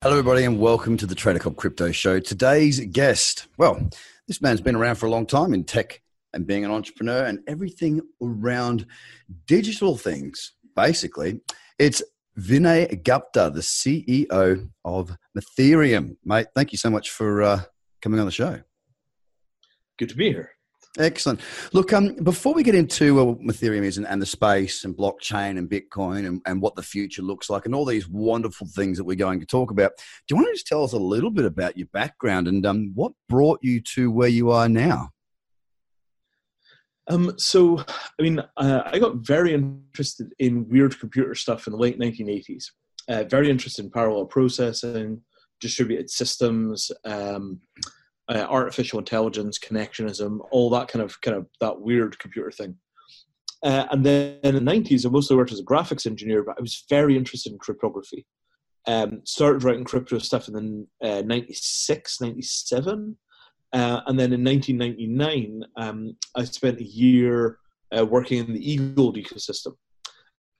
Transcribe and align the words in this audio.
Hello, 0.00 0.16
everybody, 0.16 0.44
and 0.44 0.60
welcome 0.60 0.96
to 0.96 1.06
the 1.06 1.14
Trader 1.16 1.40
Cobb 1.40 1.56
Crypto 1.56 1.90
Show. 1.90 2.20
Today's 2.20 2.78
guest, 2.78 3.48
well, 3.56 3.90
this 4.28 4.40
man's 4.40 4.60
been 4.60 4.76
around 4.76 4.94
for 4.94 5.06
a 5.06 5.10
long 5.10 5.26
time 5.26 5.52
in 5.52 5.64
tech 5.64 6.00
and 6.32 6.46
being 6.46 6.64
an 6.64 6.70
entrepreneur 6.70 7.24
and 7.24 7.40
everything 7.48 8.00
around 8.22 8.86
digital 9.46 9.96
things, 9.96 10.52
basically. 10.76 11.40
It's 11.80 12.00
Vinay 12.38 13.02
Gupta, 13.02 13.50
the 13.52 13.58
CEO 13.58 14.70
of 14.84 15.16
Mattereum. 15.36 16.16
Mate, 16.24 16.46
thank 16.54 16.70
you 16.70 16.78
so 16.78 16.90
much 16.90 17.10
for 17.10 17.42
uh, 17.42 17.62
coming 18.00 18.20
on 18.20 18.26
the 18.26 18.30
show. 18.30 18.60
Good 19.98 20.10
to 20.10 20.16
be 20.16 20.28
here. 20.28 20.52
Excellent. 20.98 21.40
Look, 21.72 21.92
um, 21.92 22.14
before 22.24 22.52
we 22.54 22.64
get 22.64 22.74
into 22.74 23.20
uh, 23.20 23.24
what 23.24 23.40
Mattereum 23.40 23.84
is 23.84 23.98
and, 23.98 24.06
and, 24.06 24.20
the 24.20 24.26
space 24.26 24.84
and 24.84 24.96
blockchain 24.96 25.56
and 25.56 25.70
Bitcoin 25.70 26.26
and, 26.26 26.42
and, 26.44 26.60
what 26.60 26.74
the 26.74 26.82
future 26.82 27.22
looks 27.22 27.48
like 27.48 27.66
and 27.66 27.74
all 27.74 27.84
these 27.84 28.08
wonderful 28.08 28.66
things 28.66 28.98
that 28.98 29.04
we're 29.04 29.14
going 29.14 29.38
to 29.38 29.46
talk 29.46 29.70
about, 29.70 29.92
do 29.96 30.34
you 30.34 30.36
want 30.36 30.48
to 30.48 30.54
just 30.54 30.66
tell 30.66 30.82
us 30.82 30.94
a 30.94 30.98
little 30.98 31.30
bit 31.30 31.44
about 31.44 31.76
your 31.76 31.86
background 31.92 32.48
and 32.48 32.66
um, 32.66 32.90
what 32.96 33.12
brought 33.28 33.60
you 33.62 33.80
to 33.80 34.10
where 34.10 34.28
you 34.28 34.50
are 34.50 34.68
now? 34.68 35.10
Um, 37.06 37.32
so, 37.38 37.78
I 37.78 38.22
mean, 38.22 38.42
uh, 38.56 38.82
I 38.84 38.98
got 38.98 39.16
very 39.16 39.54
interested 39.54 40.32
in 40.40 40.68
weird 40.68 40.98
computer 40.98 41.36
stuff 41.36 41.68
in 41.68 41.72
the 41.72 41.78
late 41.78 41.98
1980s. 41.98 42.64
Uh, 43.08 43.22
very 43.22 43.48
interested 43.48 43.84
in 43.84 43.90
parallel 43.90 44.26
processing, 44.26 45.22
distributed 45.60 46.10
systems. 46.10 46.90
Um, 47.04 47.60
uh, 48.28 48.46
artificial 48.48 48.98
intelligence, 48.98 49.58
connectionism, 49.58 50.38
all 50.50 50.70
that 50.70 50.88
kind 50.88 51.02
of 51.02 51.20
kind 51.20 51.36
of 51.36 51.46
that 51.60 51.80
weird 51.80 52.18
computer 52.18 52.50
thing. 52.50 52.76
Uh, 53.62 53.86
and 53.90 54.04
then 54.04 54.38
in 54.44 54.54
the 54.54 54.60
90s, 54.60 55.04
I 55.04 55.08
mostly 55.08 55.36
worked 55.36 55.52
as 55.52 55.60
a 55.60 55.64
graphics 55.64 56.06
engineer, 56.06 56.44
but 56.44 56.56
I 56.58 56.62
was 56.62 56.84
very 56.88 57.16
interested 57.16 57.52
in 57.52 57.58
cryptography. 57.58 58.24
Um, 58.86 59.22
started 59.24 59.64
writing 59.64 59.84
crypto 59.84 60.18
stuff 60.18 60.48
in 60.48 60.86
the 61.00 61.08
uh, 61.08 61.22
96, 61.22 62.20
97. 62.20 63.16
Uh, 63.72 64.00
and 64.06 64.18
then 64.18 64.32
in 64.32 64.44
1999, 64.44 65.64
um, 65.76 66.16
I 66.36 66.44
spent 66.44 66.78
a 66.78 66.84
year 66.84 67.58
uh, 67.96 68.06
working 68.06 68.38
in 68.38 68.54
the 68.54 68.78
eGold 68.78 69.16
ecosystem. 69.16 69.74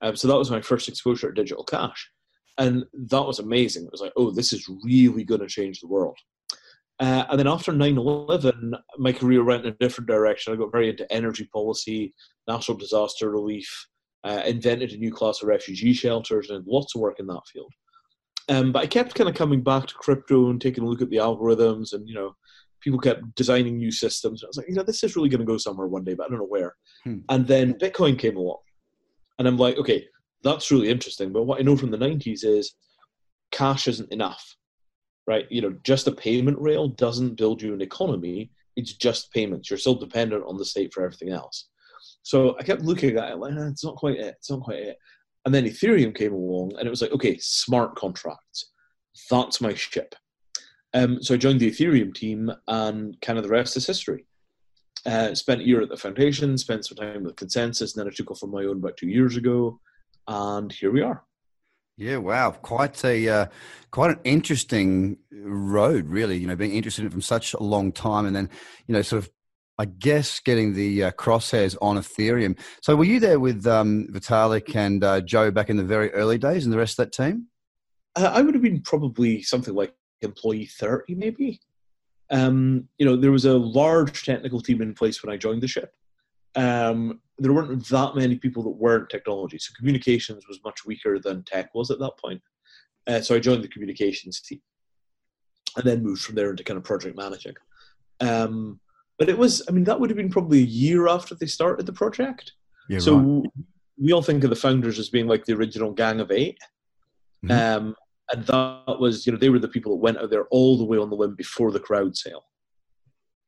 Um, 0.01 0.15
so 0.15 0.27
that 0.27 0.37
was 0.37 0.51
my 0.51 0.61
first 0.61 0.87
exposure 0.87 1.31
to 1.31 1.41
digital 1.41 1.63
cash. 1.63 2.09
And 2.57 2.83
that 2.93 3.25
was 3.25 3.39
amazing. 3.39 3.85
It 3.85 3.91
was 3.91 4.01
like, 4.01 4.13
oh, 4.17 4.31
this 4.31 4.51
is 4.51 4.69
really 4.83 5.23
going 5.23 5.41
to 5.41 5.47
change 5.47 5.79
the 5.79 5.87
world. 5.87 6.17
Uh, 6.99 7.25
and 7.29 7.39
then 7.39 7.47
after 7.47 7.71
9 7.71 7.97
11, 7.97 8.73
my 8.97 9.13
career 9.13 9.43
went 9.43 9.65
in 9.65 9.71
a 9.71 9.77
different 9.77 10.07
direction. 10.07 10.51
I 10.51 10.57
got 10.57 10.71
very 10.71 10.89
into 10.89 11.11
energy 11.11 11.49
policy, 11.53 12.13
natural 12.47 12.77
disaster 12.77 13.29
relief, 13.29 13.69
uh, 14.25 14.41
invented 14.45 14.91
a 14.91 14.97
new 14.97 15.11
class 15.11 15.41
of 15.41 15.47
refugee 15.47 15.93
shelters, 15.93 16.49
and 16.49 16.65
lots 16.67 16.95
of 16.95 17.01
work 17.01 17.19
in 17.19 17.27
that 17.27 17.41
field. 17.51 17.71
Um, 18.49 18.71
but 18.73 18.83
I 18.83 18.87
kept 18.87 19.15
kind 19.15 19.29
of 19.29 19.35
coming 19.35 19.61
back 19.61 19.87
to 19.87 19.93
crypto 19.93 20.49
and 20.49 20.59
taking 20.59 20.83
a 20.83 20.87
look 20.87 21.01
at 21.01 21.09
the 21.09 21.17
algorithms, 21.17 21.93
and 21.93 22.07
you 22.07 22.15
know, 22.15 22.35
people 22.81 22.99
kept 22.99 23.33
designing 23.35 23.77
new 23.77 23.91
systems. 23.91 24.43
I 24.43 24.47
was 24.47 24.57
like, 24.57 24.67
you 24.67 24.75
know, 24.75 24.83
this 24.83 25.03
is 25.03 25.15
really 25.15 25.29
going 25.29 25.39
to 25.39 25.45
go 25.45 25.57
somewhere 25.57 25.87
one 25.87 26.03
day, 26.03 26.15
but 26.15 26.25
I 26.25 26.29
don't 26.29 26.39
know 26.39 26.45
where. 26.45 26.75
Hmm. 27.05 27.19
And 27.29 27.47
then 27.47 27.75
Bitcoin 27.75 28.19
came 28.19 28.35
along, 28.35 28.59
and 29.37 29.47
I'm 29.47 29.57
like, 29.57 29.77
okay, 29.77 30.05
that's 30.43 30.69
really 30.69 30.89
interesting. 30.89 31.31
But 31.31 31.43
what 31.43 31.59
I 31.59 31.63
know 31.63 31.77
from 31.77 31.91
the 31.91 31.97
90s 31.97 32.43
is 32.43 32.73
cash 33.51 33.87
isn't 33.87 34.11
enough 34.11 34.57
right? 35.29 35.45
You 35.51 35.61
know, 35.61 35.75
just 35.83 36.07
a 36.07 36.11
payment 36.11 36.57
rail 36.59 36.87
doesn't 36.87 37.35
build 37.35 37.61
you 37.61 37.71
an 37.75 37.83
economy. 37.83 38.49
It's 38.75 38.93
just 38.93 39.31
payments. 39.31 39.69
You're 39.69 39.77
still 39.77 39.93
dependent 39.93 40.43
on 40.47 40.57
the 40.57 40.65
state 40.65 40.91
for 40.91 41.03
everything 41.03 41.29
else. 41.29 41.69
So 42.23 42.57
I 42.59 42.63
kept 42.63 42.81
looking 42.81 43.15
at 43.15 43.33
it 43.33 43.37
like, 43.37 43.53
it's 43.53 43.83
not 43.83 43.95
quite 43.95 44.17
it. 44.17 44.33
It's 44.39 44.49
not 44.49 44.61
quite 44.61 44.79
it. 44.79 44.97
And 45.45 45.53
then 45.53 45.65
Ethereum 45.65 46.15
came 46.15 46.33
along, 46.33 46.73
and 46.77 46.87
it 46.87 46.89
was 46.89 47.03
like, 47.03 47.11
okay, 47.11 47.37
smart 47.37 47.95
contracts. 47.95 48.71
That's 49.29 49.61
my 49.61 49.75
ship. 49.75 50.15
Um, 50.95 51.21
so 51.21 51.35
I 51.35 51.37
joined 51.37 51.59
the 51.59 51.69
Ethereum 51.69 52.11
team, 52.11 52.51
and 52.67 53.15
kind 53.21 53.37
of 53.37 53.43
the 53.43 53.51
rest 53.51 53.77
is 53.77 53.85
history. 53.85 54.25
Uh, 55.05 55.35
spent 55.35 55.61
a 55.61 55.67
year 55.67 55.81
at 55.81 55.89
the 55.89 55.95
foundation, 55.95 56.57
spent 56.57 56.87
some 56.87 56.97
time 56.97 57.23
with 57.23 57.35
ConsenSys, 57.35 57.93
and 57.95 58.01
then 58.01 58.11
I 58.11 58.15
took 58.15 58.31
off 58.31 58.43
on 58.43 58.49
my 58.49 58.63
own 58.63 58.77
about 58.77 58.97
two 58.97 59.09
years 59.09 59.37
ago, 59.37 59.79
and 60.27 60.71
here 60.71 60.91
we 60.91 61.03
are. 61.03 61.23
Yeah, 61.99 62.15
wow, 62.15 62.51
quite 62.51 63.03
a 63.03 63.27
uh, 63.27 63.45
quite 63.91 64.11
an 64.11 64.19
interesting 64.23 65.17
road, 65.33 66.07
really. 66.07 66.37
You 66.37 66.47
know, 66.47 66.55
being 66.55 66.71
interested 66.71 67.01
in 67.01 67.07
it 67.07 67.11
from 67.11 67.21
such 67.21 67.53
a 67.53 67.61
long 67.61 67.91
time, 67.91 68.25
and 68.25 68.33
then 68.33 68.49
you 68.87 68.93
know, 68.93 69.01
sort 69.01 69.21
of, 69.23 69.29
I 69.77 69.83
guess, 69.83 70.39
getting 70.39 70.75
the 70.75 71.03
uh, 71.03 71.11
crosshairs 71.11 71.75
on 71.81 71.97
Ethereum. 71.97 72.57
So, 72.81 72.95
were 72.95 73.03
you 73.03 73.19
there 73.19 73.37
with 73.37 73.67
um, 73.67 74.07
Vitalik 74.11 74.77
and 74.77 75.03
uh, 75.03 75.19
Joe 75.19 75.51
back 75.51 75.69
in 75.69 75.75
the 75.75 75.83
very 75.83 76.09
early 76.13 76.37
days, 76.37 76.63
and 76.63 76.71
the 76.71 76.77
rest 76.77 76.97
of 76.97 77.05
that 77.05 77.11
team? 77.11 77.47
Uh, 78.15 78.31
I 78.33 78.43
would 78.43 78.53
have 78.53 78.63
been 78.63 78.79
probably 78.79 79.41
something 79.41 79.75
like 79.75 79.93
employee 80.21 80.67
thirty, 80.67 81.15
maybe. 81.15 81.59
Um, 82.31 82.87
you 82.97 83.05
know, 83.05 83.17
there 83.17 83.33
was 83.33 83.43
a 83.43 83.57
large 83.57 84.23
technical 84.23 84.61
team 84.61 84.81
in 84.81 84.93
place 84.93 85.21
when 85.21 85.33
I 85.33 85.37
joined 85.37 85.63
the 85.63 85.67
ship. 85.67 85.93
Um, 86.55 87.19
there 87.39 87.53
weren't 87.53 87.87
that 87.87 88.15
many 88.15 88.35
people 88.35 88.63
that 88.63 88.69
weren't 88.69 89.09
technology. 89.09 89.57
So 89.57 89.73
communications 89.77 90.47
was 90.47 90.59
much 90.63 90.85
weaker 90.85 91.19
than 91.19 91.43
tech 91.43 91.73
was 91.73 91.89
at 91.89 91.99
that 91.99 92.17
point. 92.23 92.41
Uh, 93.07 93.21
so 93.21 93.35
I 93.35 93.39
joined 93.39 93.63
the 93.63 93.69
communications 93.69 94.41
team, 94.41 94.61
and 95.75 95.85
then 95.85 96.03
moved 96.03 96.21
from 96.21 96.35
there 96.35 96.51
into 96.51 96.63
kind 96.63 96.77
of 96.77 96.83
project 96.83 97.17
managing. 97.17 97.55
Um, 98.19 98.79
but 99.17 99.29
it 99.29 99.37
was, 99.37 99.63
I 99.67 99.71
mean, 99.71 99.83
that 99.85 99.99
would 99.99 100.09
have 100.09 100.17
been 100.17 100.29
probably 100.29 100.59
a 100.59 100.65
year 100.65 101.07
after 101.07 101.35
they 101.35 101.45
started 101.45 101.85
the 101.85 101.93
project. 101.93 102.53
Yeah, 102.87 102.99
so 102.99 103.17
right. 103.17 103.51
we 103.97 104.13
all 104.13 104.21
think 104.21 104.43
of 104.43 104.49
the 104.49 104.55
founders 104.55 104.99
as 104.99 105.09
being 105.09 105.27
like 105.27 105.45
the 105.45 105.53
original 105.53 105.91
gang 105.91 106.19
of 106.19 106.31
8 106.31 106.57
mm-hmm. 107.45 107.51
um, 107.51 107.95
and 108.31 108.45
that 108.45 108.99
was, 108.99 109.25
you 109.25 109.31
know, 109.31 109.39
they 109.39 109.49
were 109.49 109.59
the 109.59 109.67
people 109.67 109.91
that 109.93 110.03
went 110.03 110.17
out 110.17 110.29
there 110.29 110.45
all 110.45 110.77
the 110.77 110.85
way 110.85 110.97
on 110.97 111.09
the 111.09 111.15
limb 111.15 111.35
before 111.35 111.71
the 111.71 111.79
crowd 111.79 112.15
sale 112.15 112.45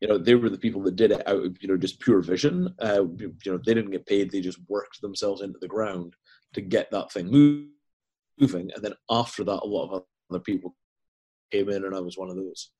you 0.01 0.07
know 0.07 0.17
they 0.17 0.35
were 0.35 0.49
the 0.49 0.57
people 0.57 0.81
that 0.83 0.95
did 0.95 1.11
it 1.11 1.27
out 1.27 1.45
of 1.45 1.57
you 1.61 1.67
know 1.67 1.77
just 1.77 1.99
pure 1.99 2.21
vision. 2.21 2.73
Uh, 2.79 3.03
you 3.17 3.33
know 3.45 3.59
they 3.63 3.73
didn't 3.73 3.91
get 3.91 4.05
paid 4.05 4.29
they 4.29 4.41
just 4.41 4.59
worked 4.67 5.01
themselves 5.01 5.41
into 5.41 5.59
the 5.59 5.67
ground 5.67 6.15
to 6.53 6.61
get 6.61 6.91
that 6.91 7.11
thing 7.11 7.27
moving. 8.39 8.71
And 8.75 8.83
then 8.83 8.93
after 9.09 9.43
that 9.43 9.61
a 9.63 9.67
lot 9.67 9.89
of 9.89 10.03
other 10.29 10.39
people 10.39 10.75
came 11.51 11.69
in 11.69 11.85
and 11.85 11.95
i 11.95 11.99
was 11.99 12.17
one 12.17 12.29
of 12.29 12.35
those 12.35 12.71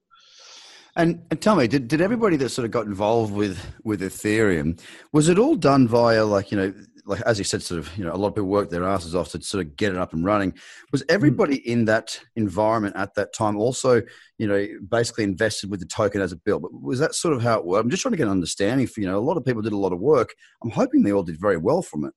and, 0.96 1.22
and, 1.30 1.42
tell 1.42 1.56
me, 1.56 1.68
did, 1.68 1.88
did 1.88 2.02
everybody 2.02 2.36
that 2.38 2.50
sort 2.50 2.66
of 2.66 2.72
got 2.72 2.86
involved 2.86 3.34
with 3.34 3.60
with 3.84 4.02
Ethereum 4.02 4.80
was 5.14 5.30
it 5.30 5.40
all 5.40 5.56
done 5.56 5.88
via 5.88 6.26
like 6.26 6.52
you 6.52 6.58
know 6.58 6.74
like 7.06 7.22
as 7.22 7.38
you 7.38 7.44
said, 7.44 7.62
sort 7.62 7.80
of, 7.80 7.98
you 7.98 8.04
know, 8.04 8.14
a 8.14 8.16
lot 8.16 8.30
of 8.30 8.36
people 8.36 8.50
worked 8.50 8.72
their 8.72 8.86
asses 8.86 9.16
off 9.16 9.30
to 9.32 9.42
sort 9.42 9.66
of 9.66 9.76
get 9.76 9.92
it 9.92 9.98
up 9.98 10.14
and 10.14 10.26
running. 10.26 10.54
Was 10.92 11.02
hmm. 11.02 11.14
everybody 11.14 11.58
in 11.70 11.86
that 11.86 12.20
environment 12.36 12.96
at 12.96 13.14
that 13.16 13.34
time 13.34 13.58
also, 13.58 14.02
you 14.38 14.48
know, 14.48 14.68
basically 14.88 15.24
invested 15.24 15.70
with 15.70 15.80
the 15.80 15.86
token 15.86 16.22
as 16.22 16.32
a 16.32 16.38
bill? 16.38 16.60
But 16.60 16.74
was 16.74 17.00
that 17.00 17.16
sort 17.16 17.34
of 17.34 17.42
how 17.42 17.60
it 17.60 17.66
worked? 17.66 17.84
I'm 17.84 17.90
just 17.90 18.02
trying 18.02 18.12
to 18.12 18.18
get 18.18 18.28
an 18.28 18.32
understanding 18.32 18.88
for, 18.88 19.02
you 19.02 19.08
know, 19.08 19.18
a 19.18 19.20
lot 19.20 19.38
of 19.38 19.46
people 19.46 19.62
did 19.62 19.74
a 19.74 19.78
lot 19.78 19.94
of 19.94 20.00
work. 20.00 20.34
I'm 20.64 20.72
hoping 20.72 21.04
they 21.04 21.12
all 21.12 21.24
did 21.24 21.40
very 21.40 21.58
well 21.58 21.82
from 21.82 22.06
it. 22.06 22.14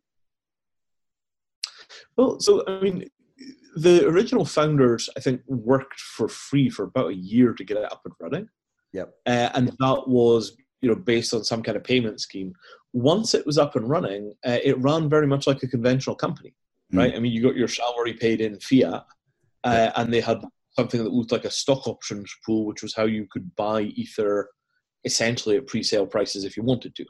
Well, 2.17 2.39
so, 2.41 2.65
I 2.67 2.81
mean, 2.81 3.09
the 3.77 4.06
original 4.06 4.45
founders, 4.45 5.11
I 5.17 5.21
think, 5.21 5.43
worked 5.47 5.99
for 5.99 6.29
free 6.29 6.71
for 6.71 6.85
about 6.85 7.11
a 7.11 7.17
year 7.17 7.53
to 7.53 7.65
get 7.65 7.77
it 7.77 7.91
up 7.91 8.03
and 8.05 8.15
running. 8.21 8.49
Yep. 8.94 9.12
Uh, 9.27 9.50
and 9.55 9.69
that 9.69 10.03
was 10.06 10.56
you 10.81 10.88
know 10.88 10.94
based 10.94 11.34
on 11.34 11.44
some 11.44 11.62
kind 11.62 11.77
of 11.77 11.84
payment 11.84 12.21
scheme. 12.21 12.55
Once 12.93 13.34
it 13.34 13.44
was 13.44 13.59
up 13.59 13.75
and 13.77 13.88
running 13.88 14.32
uh, 14.47 14.59
it 14.62 14.78
ran 14.78 15.10
very 15.10 15.27
much 15.27 15.47
like 15.47 15.62
a 15.62 15.69
conventional 15.69 16.16
company 16.16 16.55
mm. 16.93 16.99
right? 16.99 17.15
I 17.15 17.19
mean 17.19 17.32
you 17.32 17.43
got 17.43 17.56
your 17.56 17.69
salary 17.69 18.15
paid 18.15 18.41
in 18.41 18.59
fiat 18.60 19.05
uh, 19.65 19.91
and 19.97 20.12
they 20.12 20.21
had 20.21 20.41
something 20.71 21.03
that 21.03 21.12
looked 21.12 21.32
like 21.32 21.44
a 21.44 21.50
stock 21.50 21.88
options 21.88 22.32
pool 22.47 22.66
which 22.66 22.82
was 22.82 22.94
how 22.94 23.05
you 23.05 23.27
could 23.31 23.55
buy 23.56 23.82
ether 23.82 24.49
essentially 25.05 25.56
at 25.56 25.66
pre-sale 25.66 26.06
prices 26.06 26.44
if 26.44 26.56
you 26.56 26.62
wanted 26.62 26.94
to. 26.94 27.05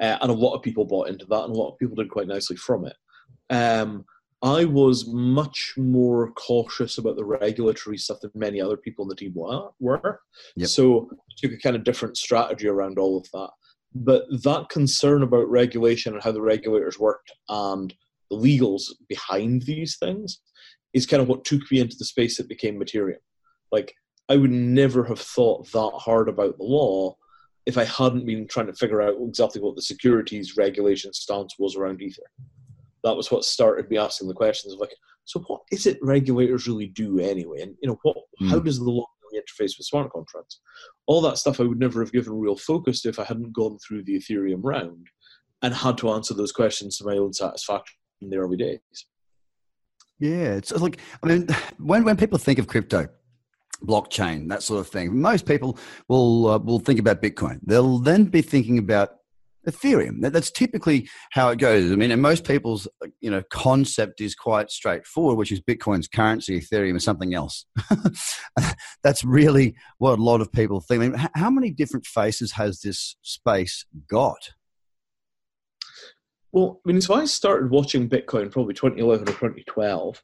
Uh, 0.00 0.18
and 0.20 0.30
a 0.30 0.34
lot 0.34 0.54
of 0.54 0.62
people 0.62 0.84
bought 0.84 1.08
into 1.08 1.24
that 1.26 1.44
and 1.44 1.54
a 1.54 1.58
lot 1.58 1.72
of 1.72 1.78
people 1.78 1.96
did 1.96 2.10
quite 2.10 2.28
nicely 2.28 2.56
from 2.56 2.84
it. 2.84 2.96
Um, 3.50 4.04
I 4.42 4.64
was 4.64 5.08
much 5.08 5.74
more 5.76 6.30
cautious 6.32 6.98
about 6.98 7.16
the 7.16 7.24
regulatory 7.24 7.98
stuff 7.98 8.20
than 8.20 8.30
many 8.34 8.60
other 8.60 8.76
people 8.76 9.04
in 9.04 9.08
the 9.08 9.16
team 9.16 9.34
were. 9.34 10.20
Yep. 10.56 10.68
So 10.68 11.10
took 11.38 11.52
a 11.52 11.58
kind 11.58 11.74
of 11.74 11.84
different 11.84 12.16
strategy 12.16 12.68
around 12.68 12.98
all 12.98 13.16
of 13.16 13.28
that. 13.32 13.50
But 13.94 14.24
that 14.44 14.68
concern 14.68 15.22
about 15.22 15.50
regulation 15.50 16.14
and 16.14 16.22
how 16.22 16.32
the 16.32 16.42
regulators 16.42 16.98
worked 16.98 17.32
and 17.48 17.92
the 18.30 18.36
legals 18.36 18.84
behind 19.08 19.62
these 19.62 19.96
things 19.98 20.40
is 20.92 21.06
kind 21.06 21.22
of 21.22 21.28
what 21.28 21.44
took 21.44 21.62
me 21.72 21.80
into 21.80 21.96
the 21.98 22.04
space 22.04 22.36
that 22.36 22.48
became 22.48 22.78
Mattereum. 22.78 23.18
Like 23.72 23.92
I 24.28 24.36
would 24.36 24.52
never 24.52 25.04
have 25.04 25.20
thought 25.20 25.70
that 25.72 25.92
hard 25.96 26.28
about 26.28 26.58
the 26.58 26.64
law 26.64 27.16
if 27.66 27.76
I 27.76 27.84
hadn't 27.84 28.24
been 28.24 28.46
trying 28.46 28.66
to 28.66 28.74
figure 28.74 29.02
out 29.02 29.16
exactly 29.20 29.60
what 29.60 29.74
the 29.74 29.82
securities 29.82 30.56
regulation 30.56 31.12
stance 31.12 31.56
was 31.58 31.76
around 31.76 32.00
Ether 32.00 32.22
that 33.04 33.16
was 33.16 33.30
what 33.30 33.44
started 33.44 33.90
me 33.90 33.98
asking 33.98 34.28
the 34.28 34.34
questions 34.34 34.74
of 34.74 34.80
like, 34.80 34.94
so 35.24 35.40
what 35.46 35.62
is 35.70 35.86
it 35.86 35.98
regulators 36.02 36.66
really 36.66 36.88
do 36.88 37.18
anyway? 37.18 37.60
And 37.60 37.74
you 37.82 37.88
know, 37.88 37.98
what 38.02 38.16
mm. 38.40 38.50
how 38.50 38.58
does 38.58 38.78
the 38.78 38.84
law 38.84 39.06
really 39.22 39.42
interface 39.42 39.76
with 39.76 39.86
smart 39.86 40.10
contracts? 40.12 40.60
All 41.06 41.20
that 41.22 41.38
stuff 41.38 41.60
I 41.60 41.64
would 41.64 41.78
never 41.78 42.00
have 42.00 42.12
given 42.12 42.32
real 42.32 42.56
focus 42.56 43.02
to 43.02 43.10
if 43.10 43.18
I 43.18 43.24
hadn't 43.24 43.52
gone 43.52 43.78
through 43.78 44.04
the 44.04 44.18
Ethereum 44.18 44.60
round 44.62 45.06
and 45.62 45.74
had 45.74 45.98
to 45.98 46.10
answer 46.10 46.34
those 46.34 46.52
questions 46.52 46.96
to 46.98 47.04
my 47.04 47.16
own 47.16 47.32
satisfaction 47.32 47.96
in 48.20 48.30
the 48.30 48.36
early 48.36 48.56
days. 48.56 48.80
Yeah, 50.18 50.54
it's 50.54 50.72
like 50.72 50.98
I 51.22 51.26
mean, 51.26 51.48
when 51.78 52.04
when 52.04 52.16
people 52.16 52.38
think 52.38 52.58
of 52.58 52.66
crypto, 52.66 53.08
blockchain, 53.84 54.48
that 54.48 54.62
sort 54.62 54.80
of 54.80 54.88
thing, 54.88 55.20
most 55.20 55.46
people 55.46 55.78
will 56.08 56.48
uh, 56.48 56.58
will 56.58 56.80
think 56.80 56.98
about 56.98 57.22
Bitcoin. 57.22 57.60
They'll 57.64 57.98
then 57.98 58.24
be 58.24 58.42
thinking 58.42 58.78
about 58.78 59.17
Ethereum. 59.66 60.20
That, 60.20 60.32
that's 60.32 60.50
typically 60.50 61.08
how 61.32 61.50
it 61.50 61.58
goes. 61.58 61.90
I 61.90 61.96
mean, 61.96 62.10
and 62.10 62.22
most 62.22 62.44
people's 62.44 62.88
you 63.20 63.30
know 63.30 63.42
concept 63.50 64.20
is 64.20 64.34
quite 64.34 64.70
straightforward, 64.70 65.38
which 65.38 65.52
is 65.52 65.60
Bitcoin's 65.60 66.08
currency, 66.08 66.60
Ethereum 66.60 66.96
is 66.96 67.04
something 67.04 67.34
else. 67.34 67.66
that's 69.02 69.24
really 69.24 69.74
what 69.98 70.18
a 70.18 70.22
lot 70.22 70.40
of 70.40 70.52
people 70.52 70.80
think. 70.80 71.02
I 71.02 71.08
mean, 71.08 71.28
how 71.34 71.50
many 71.50 71.70
different 71.70 72.06
faces 72.06 72.52
has 72.52 72.80
this 72.80 73.16
space 73.22 73.84
got? 74.10 74.50
Well, 76.52 76.80
I 76.86 76.92
mean, 76.92 77.00
so 77.00 77.14
I 77.14 77.26
started 77.26 77.70
watching 77.70 78.08
Bitcoin 78.08 78.50
probably 78.50 78.74
2011 78.74 79.28
or 79.28 79.32
2012, 79.32 80.22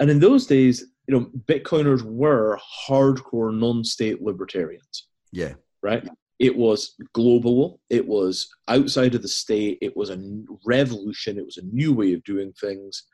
and 0.00 0.10
in 0.10 0.20
those 0.20 0.46
days, 0.46 0.84
you 1.08 1.14
know, 1.14 1.30
Bitcoiners 1.46 2.02
were 2.02 2.58
hardcore 2.88 3.56
non-state 3.56 4.22
libertarians. 4.22 5.08
Yeah. 5.32 5.54
Right. 5.82 6.08
It 6.38 6.56
was 6.56 6.94
global. 7.12 7.80
It 7.90 8.06
was 8.06 8.48
outside 8.68 9.14
of 9.14 9.22
the 9.22 9.28
state. 9.28 9.78
It 9.80 9.96
was 9.96 10.10
a 10.10 10.18
revolution. 10.66 11.38
It 11.38 11.44
was 11.44 11.58
a 11.58 11.66
new 11.66 11.92
way 11.92 12.12
of 12.12 12.24
doing 12.24 12.52
things, 12.60 13.04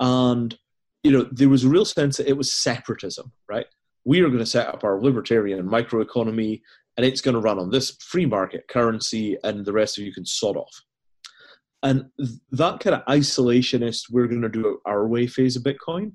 and 0.00 0.56
you 1.02 1.10
know, 1.10 1.26
there 1.32 1.48
was 1.48 1.64
a 1.64 1.68
real 1.68 1.84
sense 1.84 2.16
that 2.16 2.28
it 2.28 2.36
was 2.36 2.52
separatism. 2.52 3.32
Right. 3.48 3.66
We 4.04 4.20
are 4.20 4.28
going 4.28 4.38
to 4.38 4.46
set 4.46 4.68
up 4.68 4.84
our 4.84 5.00
libertarian 5.00 5.64
microeconomy, 5.66 6.60
and 6.96 7.06
it's 7.06 7.20
going 7.20 7.34
to 7.34 7.40
run 7.40 7.58
on 7.58 7.70
this 7.70 7.96
free 8.00 8.26
market 8.26 8.66
currency, 8.68 9.36
and 9.44 9.64
the 9.64 9.72
rest 9.72 9.98
of 9.98 10.04
you 10.04 10.12
can 10.12 10.26
sod 10.26 10.56
off 10.56 10.82
and 11.82 12.06
that 12.52 12.80
kind 12.80 12.94
of 12.94 13.04
isolationist, 13.06 14.04
we're 14.10 14.28
going 14.28 14.42
to 14.42 14.48
do 14.48 14.68
it 14.68 14.76
our 14.86 15.06
way 15.06 15.26
phase 15.26 15.56
of 15.56 15.64
Bitcoin 15.64 16.12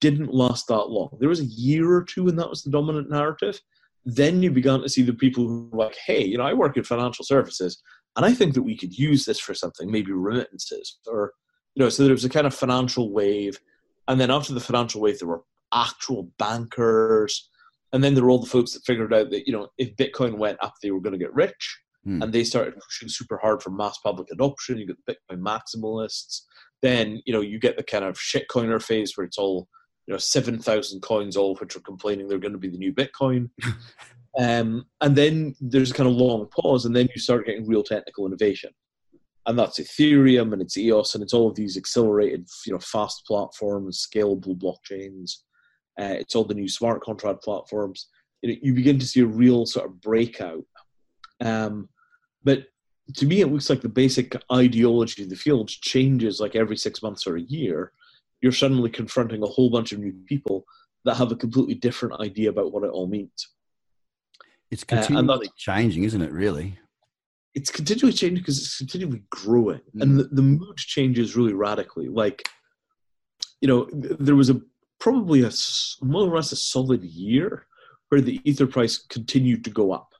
didn't 0.00 0.32
last 0.32 0.66
that 0.68 0.88
long. 0.88 1.16
There 1.20 1.28
was 1.28 1.40
a 1.40 1.44
year 1.44 1.90
or 1.90 2.02
two 2.02 2.24
when 2.24 2.36
that 2.36 2.48
was 2.48 2.62
the 2.62 2.70
dominant 2.70 3.10
narrative. 3.10 3.60
Then 4.06 4.42
you 4.42 4.50
began 4.50 4.80
to 4.80 4.88
see 4.88 5.02
the 5.02 5.12
people 5.12 5.46
who 5.46 5.68
were 5.70 5.84
like, 5.84 5.96
hey, 6.06 6.24
you 6.24 6.38
know, 6.38 6.44
I 6.44 6.54
work 6.54 6.76
in 6.76 6.84
financial 6.84 7.24
services 7.24 7.82
and 8.16 8.24
I 8.24 8.32
think 8.32 8.54
that 8.54 8.62
we 8.62 8.76
could 8.76 8.96
use 8.96 9.24
this 9.24 9.38
for 9.38 9.52
something, 9.52 9.90
maybe 9.90 10.12
remittances 10.12 10.98
or, 11.06 11.32
you 11.74 11.82
know, 11.82 11.88
so 11.88 12.04
there 12.04 12.12
was 12.12 12.24
a 12.24 12.30
kind 12.30 12.46
of 12.46 12.54
financial 12.54 13.12
wave. 13.12 13.58
And 14.08 14.20
then 14.20 14.30
after 14.30 14.54
the 14.54 14.60
financial 14.60 15.00
wave, 15.00 15.18
there 15.18 15.28
were 15.28 15.42
actual 15.74 16.30
bankers. 16.38 17.50
And 17.92 18.02
then 18.02 18.14
there 18.14 18.24
were 18.24 18.30
all 18.30 18.38
the 18.38 18.46
folks 18.46 18.72
that 18.72 18.86
figured 18.86 19.12
out 19.12 19.30
that, 19.30 19.46
you 19.46 19.52
know, 19.52 19.68
if 19.76 19.96
Bitcoin 19.96 20.38
went 20.38 20.58
up, 20.62 20.74
they 20.82 20.92
were 20.92 21.00
going 21.00 21.12
to 21.12 21.18
get 21.18 21.34
rich. 21.34 21.78
Hmm. 22.04 22.22
And 22.22 22.32
they 22.32 22.44
started 22.44 22.74
pushing 22.74 23.08
super 23.08 23.36
hard 23.36 23.62
for 23.62 23.70
mass 23.70 23.98
public 23.98 24.28
adoption. 24.30 24.78
You 24.78 24.86
get 24.86 24.96
the 25.04 25.14
Bitcoin 25.14 25.40
maximalists. 25.40 26.42
Then 26.82 27.20
you 27.26 27.32
know 27.32 27.40
you 27.40 27.58
get 27.58 27.76
the 27.76 27.82
kind 27.82 28.04
of 28.04 28.16
shitcoiner 28.16 28.82
phase 28.82 29.16
where 29.16 29.24
it's 29.24 29.38
all 29.38 29.68
you 30.06 30.12
know 30.12 30.18
seven 30.18 30.58
thousand 30.58 31.00
coins, 31.00 31.36
all 31.36 31.52
of 31.52 31.60
which 31.60 31.76
are 31.76 31.80
complaining 31.80 32.28
they're 32.28 32.38
going 32.38 32.52
to 32.52 32.58
be 32.58 32.68
the 32.68 32.78
new 32.78 32.92
Bitcoin. 32.92 33.50
um, 34.38 34.86
and 35.00 35.16
then 35.16 35.54
there's 35.60 35.90
a 35.90 35.94
kind 35.94 36.08
of 36.08 36.14
long 36.14 36.46
pause, 36.46 36.84
and 36.84 36.94
then 36.94 37.08
you 37.14 37.20
start 37.20 37.46
getting 37.46 37.66
real 37.66 37.82
technical 37.82 38.26
innovation, 38.26 38.70
and 39.46 39.58
that's 39.58 39.78
Ethereum 39.78 40.52
and 40.52 40.60
it's 40.60 40.76
EOS 40.76 41.14
and 41.14 41.22
it's 41.22 41.32
all 41.32 41.48
of 41.48 41.54
these 41.54 41.76
accelerated, 41.76 42.48
you 42.66 42.72
know, 42.72 42.80
fast 42.80 43.24
platforms, 43.26 44.06
scalable 44.06 44.58
blockchains. 44.58 45.36
Uh, 45.98 46.16
it's 46.18 46.34
all 46.34 46.44
the 46.44 46.54
new 46.54 46.68
smart 46.68 47.00
contract 47.02 47.42
platforms. 47.42 48.08
You, 48.42 48.50
know, 48.50 48.58
you 48.60 48.74
begin 48.74 48.98
to 48.98 49.06
see 49.06 49.20
a 49.20 49.26
real 49.26 49.64
sort 49.64 49.86
of 49.86 50.00
breakout. 50.00 50.64
Um, 51.40 51.88
but 52.42 52.66
to 53.14 53.24
me, 53.24 53.40
it 53.40 53.46
looks 53.46 53.70
like 53.70 53.82
the 53.82 53.88
basic 53.88 54.36
ideology 54.52 55.22
of 55.22 55.30
the 55.30 55.36
field 55.36 55.68
changes 55.68 56.40
like 56.40 56.56
every 56.56 56.76
six 56.76 57.00
months 57.00 57.26
or 57.26 57.36
a 57.36 57.42
year. 57.42 57.92
You're 58.46 58.52
suddenly 58.52 58.90
confronting 58.90 59.42
a 59.42 59.46
whole 59.46 59.70
bunch 59.70 59.90
of 59.90 59.98
new 59.98 60.12
people 60.26 60.64
that 61.04 61.16
have 61.16 61.32
a 61.32 61.36
completely 61.36 61.74
different 61.74 62.20
idea 62.20 62.48
about 62.48 62.72
what 62.72 62.84
it 62.84 62.90
all 62.90 63.08
means. 63.08 63.48
It's 64.70 64.84
continually 64.84 65.48
uh, 65.48 65.56
changing, 65.56 66.04
isn't 66.04 66.22
it? 66.22 66.30
Really, 66.30 66.78
it's 67.56 67.72
continually 67.72 68.12
changing 68.12 68.38
because 68.38 68.58
it's 68.58 68.78
continually 68.78 69.24
growing, 69.30 69.80
mm. 69.96 70.00
and 70.00 70.16
the, 70.16 70.24
the 70.30 70.42
mood 70.42 70.76
changes 70.76 71.34
really 71.34 71.54
radically. 71.54 72.06
Like, 72.06 72.48
you 73.60 73.66
know, 73.66 73.88
there 73.92 74.36
was 74.36 74.48
a 74.48 74.60
probably 75.00 75.42
a 75.42 75.50
more 76.02 76.22
or 76.22 76.36
less 76.36 76.52
a 76.52 76.56
solid 76.56 77.02
year 77.02 77.66
where 78.10 78.20
the 78.20 78.40
ether 78.44 78.68
price 78.68 78.96
continued 78.96 79.64
to 79.64 79.70
go 79.70 79.90
up. 79.90 80.12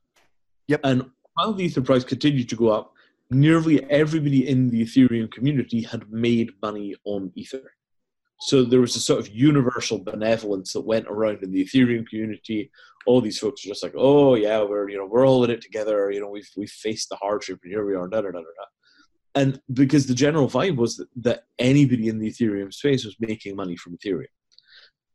Yep. 0.67 0.81
And 0.83 1.11
while 1.37 1.53
the 1.53 1.65
Ether 1.65 1.83
price 1.83 2.03
continued 2.03 2.49
to 2.49 2.57
go 2.57 2.69
up, 2.71 2.93
nearly 3.31 3.85
everybody 3.91 4.49
in 4.49 4.71
the 4.71 4.83
Ethereum 4.83 5.31
community 5.31 5.83
had 5.83 6.11
made 6.11 6.51
money 6.61 6.97
on 7.05 7.31
Ether. 7.35 7.73
So 8.41 8.65
there 8.65 8.81
was 8.81 8.97
a 8.97 9.01
sort 9.01 9.21
of 9.21 9.29
universal 9.29 9.99
benevolence 9.99 10.73
that 10.75 10.83
went 10.83 11.07
around 11.09 11.43
in 11.43 11.53
the 11.53 11.65
Ethereum 11.65 12.07
community. 12.07 12.71
All 13.07 13.21
these 13.21 13.39
folks 13.39 13.65
are 13.65 13.69
just 13.69 13.83
like, 13.83 13.95
oh 13.97 14.35
yeah, 14.35 14.63
we're 14.63 14.89
you 14.89 14.99
know 14.99 15.07
we're 15.07 15.27
all 15.27 15.45
in 15.45 15.51
it 15.51 15.63
together. 15.63 16.11
You 16.11 16.21
know 16.21 16.29
we've 16.29 16.51
we've 16.57 16.71
faced 16.71 17.09
the 17.09 17.17
hardship 17.17 17.61
and 17.63 17.73
here 17.73 17.87
we 17.87 17.95
are. 17.95 18.09
Da, 18.09 18.21
da, 18.21 18.31
da, 18.31 18.41
da. 18.41 18.65
And 19.35 19.61
because 19.73 20.07
the 20.07 20.15
general 20.15 20.49
vibe 20.49 20.77
was 20.77 20.97
that, 20.97 21.09
that 21.17 21.45
anybody 21.59 22.09
in 22.09 22.19
the 22.19 22.31
Ethereum 22.31 22.73
space 22.73 23.05
was 23.05 23.17
making 23.21 23.55
money 23.55 23.77
from 23.77 23.97
Ethereum. 23.97 24.27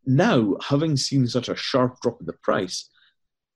Now, 0.05 0.55
having 0.61 0.95
seen 0.95 1.27
such 1.27 1.49
a 1.49 1.55
sharp 1.55 1.99
drop 2.01 2.19
in 2.19 2.27
the 2.27 2.33
price, 2.33 2.89